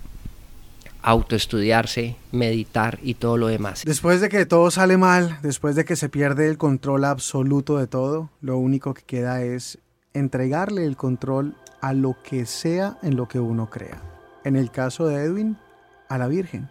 autoestudiarse, 1.02 2.14
meditar 2.30 2.98
y 3.02 3.14
todo 3.14 3.36
lo 3.36 3.48
demás. 3.48 3.82
Después 3.84 4.20
de 4.20 4.28
que 4.28 4.46
todo 4.46 4.70
sale 4.70 4.96
mal, 4.96 5.38
después 5.42 5.74
de 5.74 5.84
que 5.84 5.96
se 5.96 6.08
pierde 6.08 6.48
el 6.48 6.58
control 6.58 7.04
absoluto 7.04 7.78
de 7.78 7.88
todo, 7.88 8.30
lo 8.40 8.56
único 8.56 8.94
que 8.94 9.02
queda 9.02 9.42
es 9.42 9.78
entregarle 10.14 10.84
el 10.84 10.96
control 10.96 11.56
a 11.82 11.92
lo 11.92 12.16
que 12.22 12.46
sea 12.46 12.96
en 13.02 13.16
lo 13.16 13.28
que 13.28 13.40
uno 13.40 13.68
crea. 13.68 14.00
En 14.44 14.56
el 14.56 14.70
caso 14.70 15.06
de 15.06 15.22
Edwin, 15.24 15.56
a 16.08 16.16
la 16.16 16.28
Virgen 16.28 16.68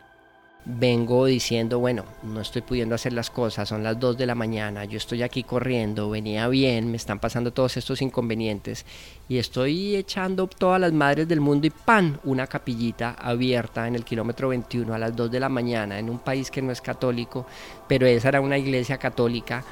vengo 0.63 1.26
diciendo, 1.26 1.80
bueno, 1.80 2.06
no 2.21 2.39
estoy 2.39 2.62
pudiendo 2.62 2.93
hacer 2.93 3.13
las 3.13 3.32
cosas, 3.32 3.67
son 3.67 3.84
las 3.84 4.00
2 4.00 4.17
de 4.17 4.28
la 4.28 4.36
mañana, 4.36 4.86
yo 4.86 4.97
estoy 4.97 5.24
aquí 5.24 5.43
corriendo, 5.43 6.10
venía 6.10 6.47
bien, 6.50 6.91
me 6.91 6.97
están 6.97 7.19
pasando 7.19 7.52
todos 7.52 7.78
estos 7.78 8.02
inconvenientes 8.02 8.86
y 9.28 9.38
estoy 9.39 9.95
echando 9.95 10.45
todas 10.47 10.80
las 10.80 10.93
madres 10.93 11.28
del 11.28 11.41
mundo 11.41 11.65
y 11.65 11.71
¡pan! 11.71 12.19
Una 12.24 12.45
capillita 12.45 13.15
abierta 13.19 13.88
en 13.88 13.95
el 13.95 14.06
kilómetro 14.06 14.50
21 14.50 14.93
a 14.93 15.00
las 15.00 15.15
2 15.15 15.32
de 15.32 15.39
la 15.39 15.50
mañana 15.50 15.97
en 15.97 16.10
un 16.10 16.19
país 16.19 16.52
que 16.52 16.62
no 16.62 16.71
es 16.71 16.82
católico, 16.82 17.47
pero 17.88 18.06
esa 18.06 18.30
era 18.30 18.41
una 18.41 18.58
iglesia 18.58 18.97
católica 18.97 19.63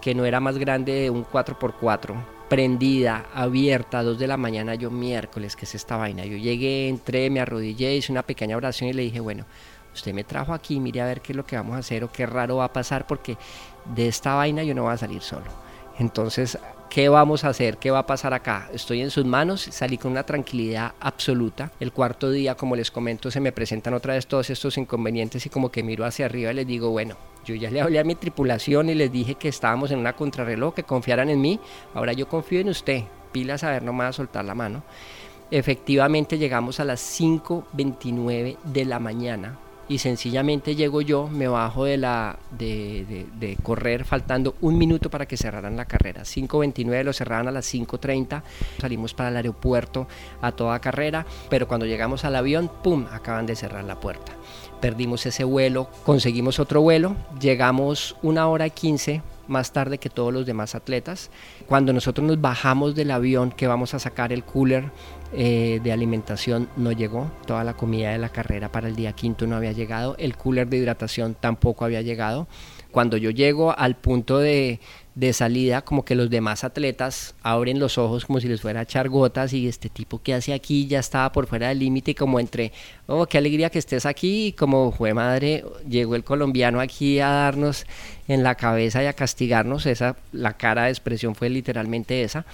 que 0.00 0.14
no 0.14 0.24
era 0.24 0.40
más 0.40 0.58
grande 0.58 0.92
de 0.92 1.10
un 1.10 1.24
4x4 1.24 2.14
prendida, 2.48 3.26
abierta, 3.34 3.98
a 3.98 4.02
2 4.02 4.18
de 4.18 4.26
la 4.26 4.36
mañana, 4.36 4.74
yo 4.74 4.90
miércoles, 4.90 5.54
que 5.54 5.66
es 5.66 5.74
esta 5.74 5.96
vaina? 5.96 6.24
Yo 6.24 6.36
llegué, 6.36 6.88
entré, 6.88 7.28
me 7.30 7.40
arrodillé, 7.40 7.96
hice 7.96 8.10
una 8.10 8.22
pequeña 8.22 8.56
oración 8.56 8.88
y 8.88 8.94
le 8.94 9.02
dije, 9.02 9.20
bueno, 9.20 9.44
usted 9.94 10.14
me 10.14 10.24
trajo 10.24 10.54
aquí, 10.54 10.80
mire 10.80 11.02
a 11.02 11.06
ver 11.06 11.20
qué 11.20 11.32
es 11.32 11.36
lo 11.36 11.44
que 11.44 11.56
vamos 11.56 11.76
a 11.76 11.78
hacer 11.78 12.04
o 12.04 12.10
qué 12.10 12.24
raro 12.26 12.56
va 12.56 12.64
a 12.64 12.72
pasar 12.72 13.06
porque 13.06 13.36
de 13.84 14.08
esta 14.08 14.34
vaina 14.34 14.62
yo 14.62 14.74
no 14.74 14.84
voy 14.84 14.94
a 14.94 14.96
salir 14.96 15.20
solo. 15.20 15.67
Entonces, 15.98 16.58
¿qué 16.88 17.08
vamos 17.08 17.42
a 17.42 17.48
hacer? 17.48 17.78
¿Qué 17.78 17.90
va 17.90 18.00
a 18.00 18.06
pasar 18.06 18.32
acá? 18.32 18.68
Estoy 18.72 19.00
en 19.00 19.10
sus 19.10 19.24
manos, 19.24 19.62
salí 19.62 19.98
con 19.98 20.12
una 20.12 20.22
tranquilidad 20.22 20.92
absoluta. 21.00 21.72
El 21.80 21.92
cuarto 21.92 22.30
día, 22.30 22.54
como 22.54 22.76
les 22.76 22.92
comento, 22.92 23.32
se 23.32 23.40
me 23.40 23.50
presentan 23.50 23.94
otra 23.94 24.14
vez 24.14 24.28
todos 24.28 24.48
estos 24.50 24.78
inconvenientes 24.78 25.44
y 25.44 25.50
como 25.50 25.70
que 25.72 25.82
miro 25.82 26.04
hacia 26.04 26.26
arriba 26.26 26.52
y 26.52 26.54
les 26.54 26.66
digo, 26.66 26.90
bueno, 26.90 27.16
yo 27.44 27.56
ya 27.56 27.70
le 27.70 27.80
hablé 27.80 27.98
a 27.98 28.04
mi 28.04 28.14
tripulación 28.14 28.90
y 28.90 28.94
les 28.94 29.10
dije 29.10 29.34
que 29.34 29.48
estábamos 29.48 29.90
en 29.90 29.98
una 29.98 30.12
contrarreloj, 30.12 30.74
que 30.74 30.84
confiaran 30.84 31.30
en 31.30 31.40
mí, 31.40 31.58
ahora 31.94 32.12
yo 32.12 32.28
confío 32.28 32.60
en 32.60 32.68
usted, 32.68 33.02
pilas 33.32 33.64
a 33.64 33.70
ver 33.70 33.82
nomás 33.82 34.16
soltar 34.16 34.44
la 34.44 34.54
mano. 34.54 34.84
Efectivamente 35.50 36.38
llegamos 36.38 36.78
a 36.78 36.84
las 36.84 37.00
5.29 37.20 38.58
de 38.62 38.84
la 38.84 39.00
mañana 39.00 39.58
y 39.88 39.98
sencillamente 39.98 40.76
llego 40.76 41.00
yo, 41.00 41.28
me 41.28 41.48
bajo 41.48 41.84
de, 41.84 41.96
la, 41.96 42.38
de, 42.50 43.56
correr 43.62 44.04
faltando 44.04 44.54
un 44.60 44.76
minuto 44.76 45.10
para 45.10 45.26
que 45.26 45.36
cerraran 45.36 45.76
la 45.76 45.86
carrera. 45.86 46.22
5.29 46.22 47.02
lo 47.04 47.12
cerraron 47.12 47.48
a 47.48 47.52
las 47.52 47.72
5.30, 47.72 48.42
salimos 48.80 49.14
para 49.14 49.30
el 49.30 49.36
aeropuerto 49.36 50.06
a 50.42 50.52
toda 50.52 50.78
carrera, 50.80 51.26
pero 51.48 51.66
cuando 51.66 51.86
llegamos 51.86 52.24
al 52.24 52.36
avión, 52.36 52.70
¡pum!, 52.82 53.06
acaban 53.10 53.46
de 53.46 53.56
cerrar 53.56 53.84
la 53.84 53.98
puerta. 53.98 54.32
Perdimos 54.80 55.24
ese 55.26 55.44
vuelo, 55.44 55.88
conseguimos 56.04 56.60
otro 56.60 56.82
vuelo, 56.82 57.16
llegamos 57.40 58.14
una 58.22 58.46
hora 58.46 58.66
y 58.66 58.70
15 58.70 59.22
más 59.48 59.72
tarde 59.72 59.98
que 59.98 60.10
todos 60.10 60.32
los 60.32 60.46
demás 60.46 60.74
atletas. 60.74 61.30
Cuando 61.66 61.92
nosotros 61.92 62.26
nos 62.26 62.40
bajamos 62.40 62.94
del 62.94 63.10
avión 63.10 63.50
que 63.50 63.66
vamos 63.66 63.94
a 63.94 63.98
sacar 63.98 64.32
el 64.32 64.44
cooler 64.44 64.90
eh, 65.32 65.80
de 65.82 65.92
alimentación 65.92 66.68
no 66.76 66.92
llegó, 66.92 67.30
toda 67.46 67.64
la 67.64 67.74
comida 67.74 68.10
de 68.10 68.18
la 68.18 68.28
carrera 68.30 68.70
para 68.70 68.88
el 68.88 68.96
día 68.96 69.12
quinto 69.12 69.46
no 69.46 69.56
había 69.56 69.72
llegado, 69.72 70.16
el 70.18 70.36
cooler 70.36 70.68
de 70.68 70.78
hidratación 70.78 71.34
tampoco 71.38 71.84
había 71.84 72.02
llegado. 72.02 72.48
Cuando 72.90 73.16
yo 73.16 73.30
llego 73.30 73.76
al 73.76 73.96
punto 73.96 74.38
de, 74.38 74.80
de 75.18 75.32
salida, 75.32 75.82
como 75.82 76.04
que 76.04 76.14
los 76.14 76.30
demás 76.30 76.62
atletas 76.62 77.34
abren 77.42 77.80
los 77.80 77.98
ojos 77.98 78.24
como 78.24 78.38
si 78.38 78.46
les 78.46 78.60
fuera 78.60 78.78
a 78.78 78.82
echar 78.84 79.08
gotas 79.08 79.52
y 79.52 79.66
este 79.66 79.88
tipo 79.88 80.22
que 80.22 80.32
hace 80.32 80.52
aquí 80.52 80.86
ya 80.86 81.00
estaba 81.00 81.32
por 81.32 81.48
fuera 81.48 81.70
del 81.70 81.80
límite 81.80 82.14
como 82.14 82.38
entre, 82.38 82.70
oh, 83.08 83.26
qué 83.26 83.38
alegría 83.38 83.68
que 83.68 83.80
estés 83.80 84.06
aquí 84.06 84.46
y 84.46 84.52
como 84.52 84.92
fue 84.92 85.14
madre, 85.14 85.64
llegó 85.88 86.14
el 86.14 86.22
colombiano 86.22 86.78
aquí 86.78 87.18
a 87.18 87.30
darnos 87.30 87.84
en 88.28 88.44
la 88.44 88.54
cabeza 88.54 89.02
y 89.02 89.06
a 89.06 89.12
castigarnos, 89.12 89.86
esa, 89.86 90.16
la 90.30 90.56
cara 90.56 90.84
de 90.84 90.90
expresión 90.90 91.34
fue 91.34 91.50
literalmente 91.50 92.22
esa. 92.22 92.46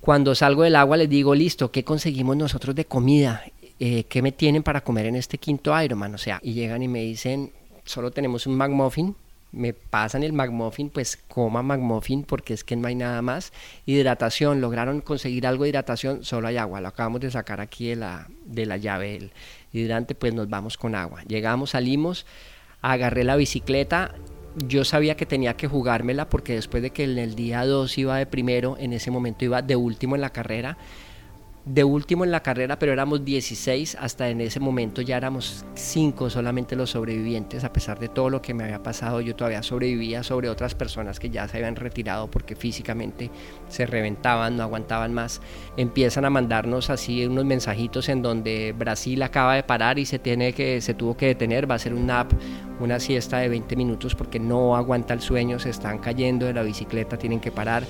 Cuando 0.00 0.36
salgo 0.36 0.62
del 0.62 0.76
agua 0.76 0.96
les 0.96 1.10
digo, 1.10 1.34
listo, 1.34 1.72
¿qué 1.72 1.82
conseguimos 1.82 2.36
nosotros 2.36 2.76
de 2.76 2.84
comida? 2.84 3.42
Eh, 3.80 4.04
¿Qué 4.04 4.22
me 4.22 4.30
tienen 4.30 4.62
para 4.62 4.80
comer 4.80 5.06
en 5.06 5.16
este 5.16 5.38
quinto 5.38 5.82
Ironman? 5.82 6.14
O 6.14 6.18
sea, 6.18 6.38
y 6.40 6.52
llegan 6.52 6.84
y 6.84 6.88
me 6.88 7.00
dicen, 7.00 7.50
solo 7.84 8.12
tenemos 8.12 8.46
un 8.46 8.56
McMuffin, 8.56 9.16
me 9.56 9.72
pasan 9.72 10.22
el 10.22 10.32
McMuffin, 10.32 10.90
pues 10.90 11.16
coma 11.16 11.62
McMuffin 11.62 12.22
porque 12.24 12.54
es 12.54 12.62
que 12.62 12.76
no 12.76 12.88
hay 12.88 12.94
nada 12.94 13.22
más. 13.22 13.52
Hidratación, 13.86 14.60
lograron 14.60 15.00
conseguir 15.00 15.46
algo 15.46 15.64
de 15.64 15.70
hidratación, 15.70 16.24
solo 16.24 16.48
hay 16.48 16.58
agua, 16.58 16.80
lo 16.80 16.88
acabamos 16.88 17.20
de 17.20 17.30
sacar 17.30 17.60
aquí 17.60 17.88
de 17.88 17.96
la, 17.96 18.28
de 18.44 18.66
la 18.66 18.76
llave 18.76 19.12
del 19.12 19.32
hidrante, 19.72 20.14
pues 20.14 20.34
nos 20.34 20.48
vamos 20.48 20.76
con 20.76 20.94
agua. 20.94 21.22
Llegamos, 21.26 21.70
salimos, 21.70 22.26
agarré 22.82 23.24
la 23.24 23.36
bicicleta 23.36 24.14
yo 24.64 24.84
sabía 24.84 25.16
que 25.16 25.26
tenía 25.26 25.54
que 25.54 25.68
jugármela 25.68 26.28
porque 26.28 26.54
después 26.54 26.82
de 26.82 26.90
que 26.90 27.04
en 27.04 27.18
el 27.18 27.34
día 27.34 27.64
2 27.64 27.98
iba 27.98 28.16
de 28.16 28.26
primero, 28.26 28.76
en 28.78 28.92
ese 28.92 29.10
momento 29.10 29.44
iba 29.44 29.60
de 29.60 29.76
último 29.76 30.14
en 30.14 30.22
la 30.22 30.30
carrera, 30.30 30.78
de 31.66 31.82
último 31.82 32.24
en 32.24 32.30
la 32.30 32.44
carrera, 32.44 32.78
pero 32.78 32.92
éramos 32.92 33.24
16, 33.24 33.96
hasta 34.00 34.28
en 34.30 34.40
ese 34.40 34.60
momento 34.60 35.02
ya 35.02 35.16
éramos 35.16 35.64
5 35.74 36.30
solamente 36.30 36.76
los 36.76 36.90
sobrevivientes, 36.90 37.64
a 37.64 37.72
pesar 37.72 37.98
de 37.98 38.08
todo 38.08 38.30
lo 38.30 38.40
que 38.40 38.54
me 38.54 38.62
había 38.62 38.84
pasado, 38.84 39.20
yo 39.20 39.34
todavía 39.34 39.64
sobrevivía 39.64 40.22
sobre 40.22 40.48
otras 40.48 40.76
personas 40.76 41.18
que 41.18 41.28
ya 41.28 41.48
se 41.48 41.56
habían 41.56 41.74
retirado 41.74 42.30
porque 42.30 42.54
físicamente 42.54 43.32
se 43.68 43.84
reventaban, 43.84 44.56
no 44.56 44.62
aguantaban 44.62 45.12
más. 45.12 45.40
Empiezan 45.76 46.24
a 46.24 46.30
mandarnos 46.30 46.88
así 46.88 47.26
unos 47.26 47.44
mensajitos 47.44 48.08
en 48.10 48.22
donde 48.22 48.72
Brasil 48.78 49.20
acaba 49.24 49.56
de 49.56 49.64
parar 49.64 49.98
y 49.98 50.06
se, 50.06 50.20
tiene 50.20 50.52
que, 50.52 50.80
se 50.80 50.94
tuvo 50.94 51.16
que 51.16 51.26
detener, 51.26 51.68
va 51.68 51.74
a 51.74 51.80
ser 51.80 51.94
un 51.94 52.06
nap, 52.06 52.30
una 52.78 53.00
siesta 53.00 53.38
de 53.38 53.48
20 53.48 53.74
minutos 53.74 54.14
porque 54.14 54.38
no 54.38 54.76
aguanta 54.76 55.14
el 55.14 55.20
sueño, 55.20 55.58
se 55.58 55.70
están 55.70 55.98
cayendo 55.98 56.46
de 56.46 56.54
la 56.54 56.62
bicicleta, 56.62 57.16
tienen 57.16 57.40
que 57.40 57.50
parar. 57.50 57.82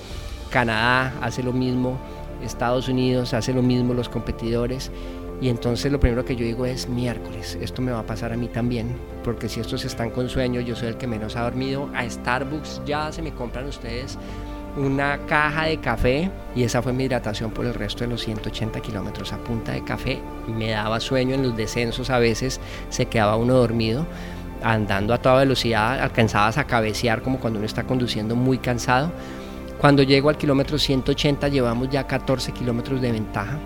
Canadá 0.49 1.13
hace 1.21 1.43
lo 1.43 1.53
mismo 1.53 1.99
Estados 2.43 2.87
Unidos 2.87 3.33
hace 3.33 3.53
lo 3.53 3.61
mismo 3.61 3.93
los 3.93 4.09
competidores 4.09 4.91
y 5.39 5.49
entonces 5.49 5.91
lo 5.91 5.99
primero 5.99 6.25
que 6.25 6.35
yo 6.35 6.43
digo 6.45 6.65
es 6.65 6.89
miércoles, 6.89 7.57
esto 7.61 7.81
me 7.81 7.91
va 7.91 7.99
a 7.99 8.05
pasar 8.05 8.33
a 8.33 8.37
mí 8.37 8.47
también, 8.47 8.95
porque 9.23 9.49
si 9.49 9.59
estos 9.59 9.85
están 9.85 10.09
con 10.09 10.29
sueño, 10.29 10.61
yo 10.61 10.75
soy 10.75 10.87
el 10.89 10.97
que 10.97 11.05
menos 11.05 11.35
ha 11.35 11.43
dormido. 11.43 11.89
A 11.93 12.09
Starbucks 12.09 12.81
ya 12.85 13.11
se 13.11 13.21
me 13.21 13.31
compran 13.33 13.67
ustedes 13.67 14.17
una 14.77 15.17
caja 15.25 15.65
de 15.65 15.77
café 15.77 16.29
y 16.55 16.63
esa 16.63 16.81
fue 16.81 16.93
mi 16.93 17.05
hidratación 17.05 17.51
por 17.51 17.65
el 17.65 17.73
resto 17.73 18.03
de 18.03 18.11
los 18.11 18.21
180 18.23 18.79
kilómetros 18.79 19.33
a 19.33 19.37
punta 19.37 19.71
de 19.73 19.83
café. 19.83 20.19
Me 20.47 20.71
daba 20.71 20.99
sueño 20.99 21.35
en 21.35 21.43
los 21.43 21.57
descensos, 21.57 22.09
a 22.09 22.19
veces 22.19 22.59
se 22.89 23.07
quedaba 23.07 23.35
uno 23.35 23.55
dormido. 23.55 24.05
Andando 24.63 25.13
a 25.13 25.19
toda 25.19 25.37
velocidad 25.37 25.99
alcanzabas 25.99 26.57
a 26.57 26.65
cabecear 26.65 27.21
como 27.21 27.39
cuando 27.39 27.59
uno 27.59 27.65
está 27.65 27.83
conduciendo 27.83 28.35
muy 28.35 28.57
cansado 28.57 29.11
cuando 29.79 30.01
llego 30.01 30.29
al 30.29 30.37
kilómetro 30.37 30.79
180 30.79 31.49
llevamos 31.49 31.89
ya 31.89 32.07
14 32.07 32.51
kilómetros 32.51 32.99
de 32.99 33.11
ventaja. 33.11 33.59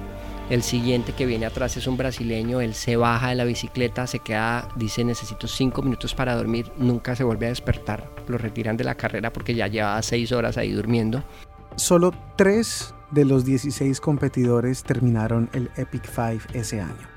El 0.49 0.61
siguiente 0.61 1.13
que 1.13 1.25
viene 1.25 1.45
atrás 1.45 1.77
es 1.77 1.87
un 1.87 1.95
brasileño, 1.95 2.59
él 2.59 2.73
se 2.73 2.97
baja 2.97 3.29
de 3.29 3.35
la 3.35 3.45
bicicleta, 3.45 4.05
se 4.05 4.19
queda, 4.19 4.67
dice 4.75 5.05
necesito 5.05 5.47
5 5.47 5.81
minutos 5.81 6.13
para 6.13 6.35
dormir, 6.35 6.69
nunca 6.77 7.15
se 7.15 7.23
vuelve 7.23 7.45
a 7.45 7.49
despertar, 7.49 8.13
lo 8.27 8.37
retiran 8.37 8.75
de 8.75 8.83
la 8.83 8.95
carrera 8.95 9.31
porque 9.31 9.55
ya 9.55 9.67
llevaba 9.67 10.01
6 10.01 10.33
horas 10.33 10.57
ahí 10.57 10.73
durmiendo. 10.73 11.23
Solo 11.77 12.11
3 12.35 12.93
de 13.11 13.23
los 13.23 13.45
16 13.45 14.01
competidores 14.01 14.83
terminaron 14.83 15.49
el 15.53 15.71
Epic 15.77 16.05
Five 16.05 16.41
ese 16.53 16.81
año. 16.81 17.07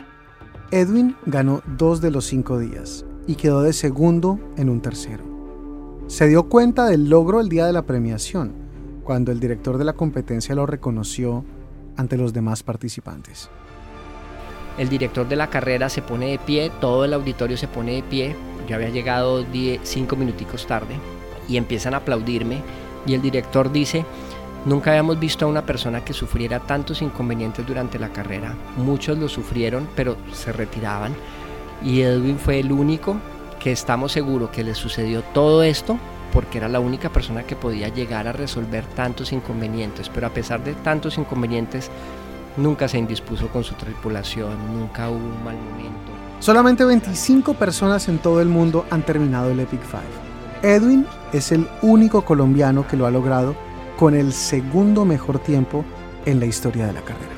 Edwin 0.70 1.16
ganó 1.26 1.62
2 1.66 2.00
de 2.00 2.12
los 2.12 2.26
5 2.26 2.61
días 2.61 3.04
y 3.26 3.35
quedó 3.35 3.62
de 3.62 3.72
segundo 3.72 4.38
en 4.57 4.68
un 4.68 4.80
tercero. 4.80 5.24
Se 6.07 6.28
dio 6.28 6.44
cuenta 6.48 6.87
del 6.87 7.09
logro 7.09 7.40
el 7.40 7.48
día 7.48 7.66
de 7.66 7.72
la 7.72 7.83
premiación 7.83 8.63
cuando 9.05 9.31
el 9.31 9.38
director 9.38 9.79
de 9.79 9.85
la 9.85 9.93
competencia 9.93 10.55
lo 10.55 10.67
reconoció 10.67 11.45
ante 11.97 12.17
los 12.17 12.33
demás 12.33 12.62
participantes. 12.62 13.51
El 14.79 14.88
director 14.88 15.29
de 15.29 15.37
la 15.37 15.51
carrera 15.51 15.88
se 15.88 16.03
pone 16.03 16.31
de 16.31 16.38
pie, 16.38 16.73
todo 16.81 17.05
el 17.05 17.12
auditorio 17.12 17.57
se 17.57 17.69
pone 17.69 17.93
de 17.93 18.03
pie, 18.03 18.35
yo 18.69 18.75
había 18.75 18.88
llegado 18.88 19.45
5 19.83 20.17
minuticos 20.17 20.67
tarde 20.67 20.97
y 21.49 21.57
empiezan 21.59 21.95
a 21.95 21.99
aplaudirme 21.99 22.62
y 23.07 23.14
el 23.14 23.23
director 23.23 23.71
dice, 23.71 24.05
nunca 24.64 24.90
habíamos 24.90 25.21
visto 25.21 25.45
a 25.45 25.49
una 25.49 25.67
persona 25.67 26.05
que 26.05 26.14
sufriera 26.14 26.59
tantos 26.61 27.03
inconvenientes 27.03 27.64
durante 27.64 27.99
la 27.99 28.12
carrera, 28.12 28.57
muchos 28.77 29.19
lo 29.19 29.29
sufrieron 29.29 29.87
pero 29.95 30.17
se 30.33 30.51
retiraban 30.53 31.14
y 31.85 32.01
Edwin 32.01 32.38
fue 32.38 32.59
el 32.59 32.73
único 32.73 33.17
que 33.61 33.71
estamos 33.71 34.12
seguros 34.12 34.51
que 34.51 34.64
le 34.64 34.75
sucedió 34.75 35.23
todo 35.23 35.62
esto 35.62 35.99
porque 36.35 36.59
era 36.59 36.68
la 36.68 36.81
única 36.81 37.11
persona 37.11 37.44
que 37.44 37.55
podía 37.55 37.88
llegar 37.88 38.27
a 38.27 38.33
resolver 38.33 38.85
tantos 38.85 39.33
inconvenientes, 39.33 40.11
pero 40.11 40.27
a 40.27 40.31
pesar 40.31 40.62
de 40.64 40.75
tantos 40.75 41.16
inconvenientes, 41.16 41.90
nunca 42.57 42.88
se 42.88 42.99
indispuso 42.99 43.49
con 43.49 43.62
su 43.62 43.75
tripulación, 43.77 44.57
nunca 44.77 45.09
hubo 45.09 45.16
un 45.16 45.44
mal 45.44 45.57
momento. 45.57 46.12
Solamente 46.40 46.85
25 46.85 47.55
personas 47.55 48.09
en 48.09 48.18
todo 48.18 48.42
el 48.42 48.49
mundo 48.49 48.85
han 48.90 49.03
terminado 49.03 49.51
el 49.53 49.61
Epic 49.61 49.81
Five. 49.83 50.75
Edwin 50.75 51.07
es 51.33 51.53
el 51.53 51.68
único 51.83 52.25
colombiano 52.25 52.87
que 52.87 52.97
lo 52.97 53.07
ha 53.07 53.11
logrado 53.11 53.55
con 53.97 54.14
el 54.14 54.33
segundo 54.33 55.05
mejor 55.05 55.38
tiempo 55.38 55.85
en 56.27 56.40
la 56.40 56.47
historia 56.47 56.87
de 56.87 56.94
la 56.94 57.01
carrera. 57.03 57.34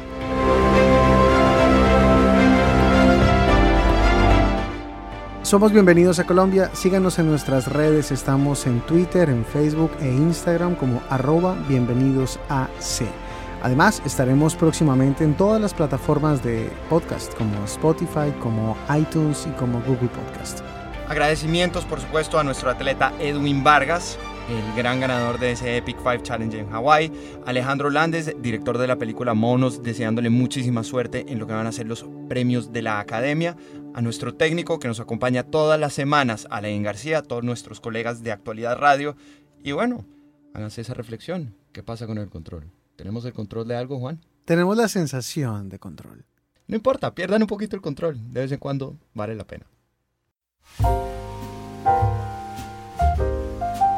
Somos 5.47 5.71
bienvenidos 5.71 6.19
a 6.19 6.27
Colombia, 6.27 6.73
síganos 6.75 7.21
en 7.21 7.29
nuestras 7.29 7.69
redes, 7.69 8.11
estamos 8.11 8.67
en 8.67 8.81
Twitter, 8.81 9.31
en 9.31 9.45
Facebook 9.45 9.93
e 10.01 10.09
Instagram 10.09 10.75
como 10.75 11.01
arroba 11.09 11.55
bienvenidos 11.69 12.41
a 12.49 12.69
C. 12.81 13.07
Además, 13.63 14.03
estaremos 14.05 14.57
próximamente 14.57 15.23
en 15.23 15.37
todas 15.37 15.61
las 15.61 15.73
plataformas 15.73 16.43
de 16.43 16.69
podcast 16.91 17.33
como 17.35 17.65
Spotify, 17.65 18.33
como 18.43 18.77
iTunes 18.99 19.47
y 19.49 19.51
como 19.53 19.81
Google 19.83 20.09
Podcast. 20.09 20.63
Agradecimientos, 21.07 21.85
por 21.85 22.01
supuesto, 22.01 22.41
a 22.41 22.43
nuestro 22.43 22.69
atleta 22.69 23.13
Edwin 23.21 23.63
Vargas, 23.63 24.19
el 24.49 24.77
gran 24.77 24.99
ganador 24.99 25.39
de 25.39 25.53
ese 25.53 25.77
Epic 25.77 25.99
Five 25.99 26.23
Challenge 26.23 26.59
en 26.59 26.71
Hawái, 26.71 27.13
Alejandro 27.47 27.91
Landes, 27.91 28.35
director 28.43 28.79
de 28.79 28.89
la 28.89 28.97
película 28.97 29.33
Monos, 29.33 29.81
deseándole 29.83 30.29
muchísima 30.29 30.83
suerte 30.83 31.25
en 31.29 31.39
lo 31.39 31.47
que 31.47 31.53
van 31.53 31.69
a 31.69 31.73
ser 31.73 31.87
los 31.87 32.05
premios 32.29 32.73
de 32.73 32.83
la 32.83 32.99
Academia, 32.99 33.57
a 33.97 34.03
nuestro 34.03 34.35
técnico 34.35 34.79
que 34.79 34.89
nos 34.89 35.01
acompaña 35.01 35.45
todas 35.45 35.81
las 35.81 35.95
semanas, 35.95 36.47
Alain 36.51 36.83
García, 36.83 37.19
a 37.19 37.23
todos 37.23 37.43
nuestros 37.43 37.81
colegas 37.81 38.23
de 38.23 38.31
Actualidad 38.31 38.77
Radio, 38.77 39.17
y 39.65 39.73
bueno, 39.73 40.05
háganse 40.53 40.83
esa 40.83 40.93
reflexión, 40.93 41.57
¿qué 41.73 41.83
pasa 41.83 42.07
con 42.07 42.19
el 42.19 42.29
control? 42.29 42.71
¿Tenemos 42.97 43.25
el 43.25 43.33
control 43.33 43.67
de 43.67 43.77
algo, 43.77 43.99
Juan? 43.99 44.21
Tenemos 44.45 44.77
la 44.77 44.89
sensación 44.89 45.71
de 45.71 45.79
control. 45.79 46.27
No 46.67 46.77
importa, 46.77 47.15
pierdan 47.15 47.41
un 47.41 47.49
poquito 47.49 47.75
el 47.75 47.81
control, 47.81 48.19
de 48.35 48.43
vez 48.43 48.53
en 48.53 48.59
cuando 48.59 48.99
vale 49.15 49.35
la 49.35 49.47
pena. 49.47 49.65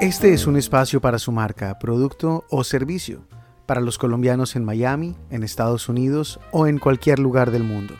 Este 0.01 0.33
es 0.33 0.47
un 0.47 0.57
espacio 0.57 1.01
para 1.01 1.19
su 1.19 1.33
marca, 1.33 1.77
producto 1.81 2.45
o 2.51 2.63
servicio, 2.63 3.27
para 3.67 3.81
los 3.81 3.99
colombianos 3.99 4.55
en 4.55 4.65
Miami, 4.65 5.17
en 5.31 5.43
Estados 5.43 5.89
Unidos 5.89 6.39
o 6.53 6.69
en 6.69 6.79
cualquier 6.79 7.19
lugar 7.19 7.51
del 7.51 7.65
mundo. 7.65 7.97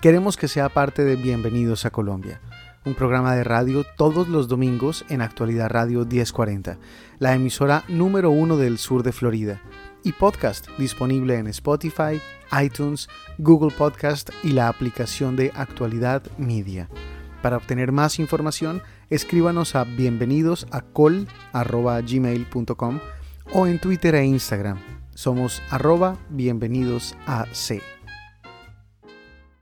Queremos 0.00 0.36
que 0.36 0.48
sea 0.48 0.68
parte 0.68 1.04
de 1.04 1.16
Bienvenidos 1.16 1.86
a 1.86 1.90
Colombia, 1.90 2.40
un 2.84 2.94
programa 2.94 3.34
de 3.34 3.44
radio 3.44 3.84
todos 3.96 4.28
los 4.28 4.48
domingos 4.48 5.04
en 5.08 5.22
Actualidad 5.22 5.70
Radio 5.70 6.04
1040, 6.04 6.78
la 7.18 7.34
emisora 7.34 7.84
número 7.88 8.30
uno 8.30 8.56
del 8.56 8.78
sur 8.78 9.02
de 9.02 9.12
Florida, 9.12 9.62
y 10.02 10.12
podcast 10.12 10.68
disponible 10.76 11.36
en 11.36 11.46
Spotify, 11.46 12.20
iTunes, 12.62 13.08
Google 13.38 13.74
Podcast 13.74 14.30
y 14.42 14.50
la 14.50 14.68
aplicación 14.68 15.36
de 15.36 15.50
Actualidad 15.54 16.22
Media. 16.36 16.88
Para 17.42 17.56
obtener 17.56 17.92
más 17.92 18.18
información, 18.18 18.82
escríbanos 19.10 19.74
a 19.74 19.84
bienvenidos 19.84 20.66
a 20.70 20.82
o 23.52 23.66
en 23.66 23.78
Twitter 23.78 24.14
e 24.14 24.24
Instagram. 24.24 24.78
Somos 25.14 25.62
arroba 25.70 26.16
bienvenidos 26.30 27.14
a. 27.26 27.44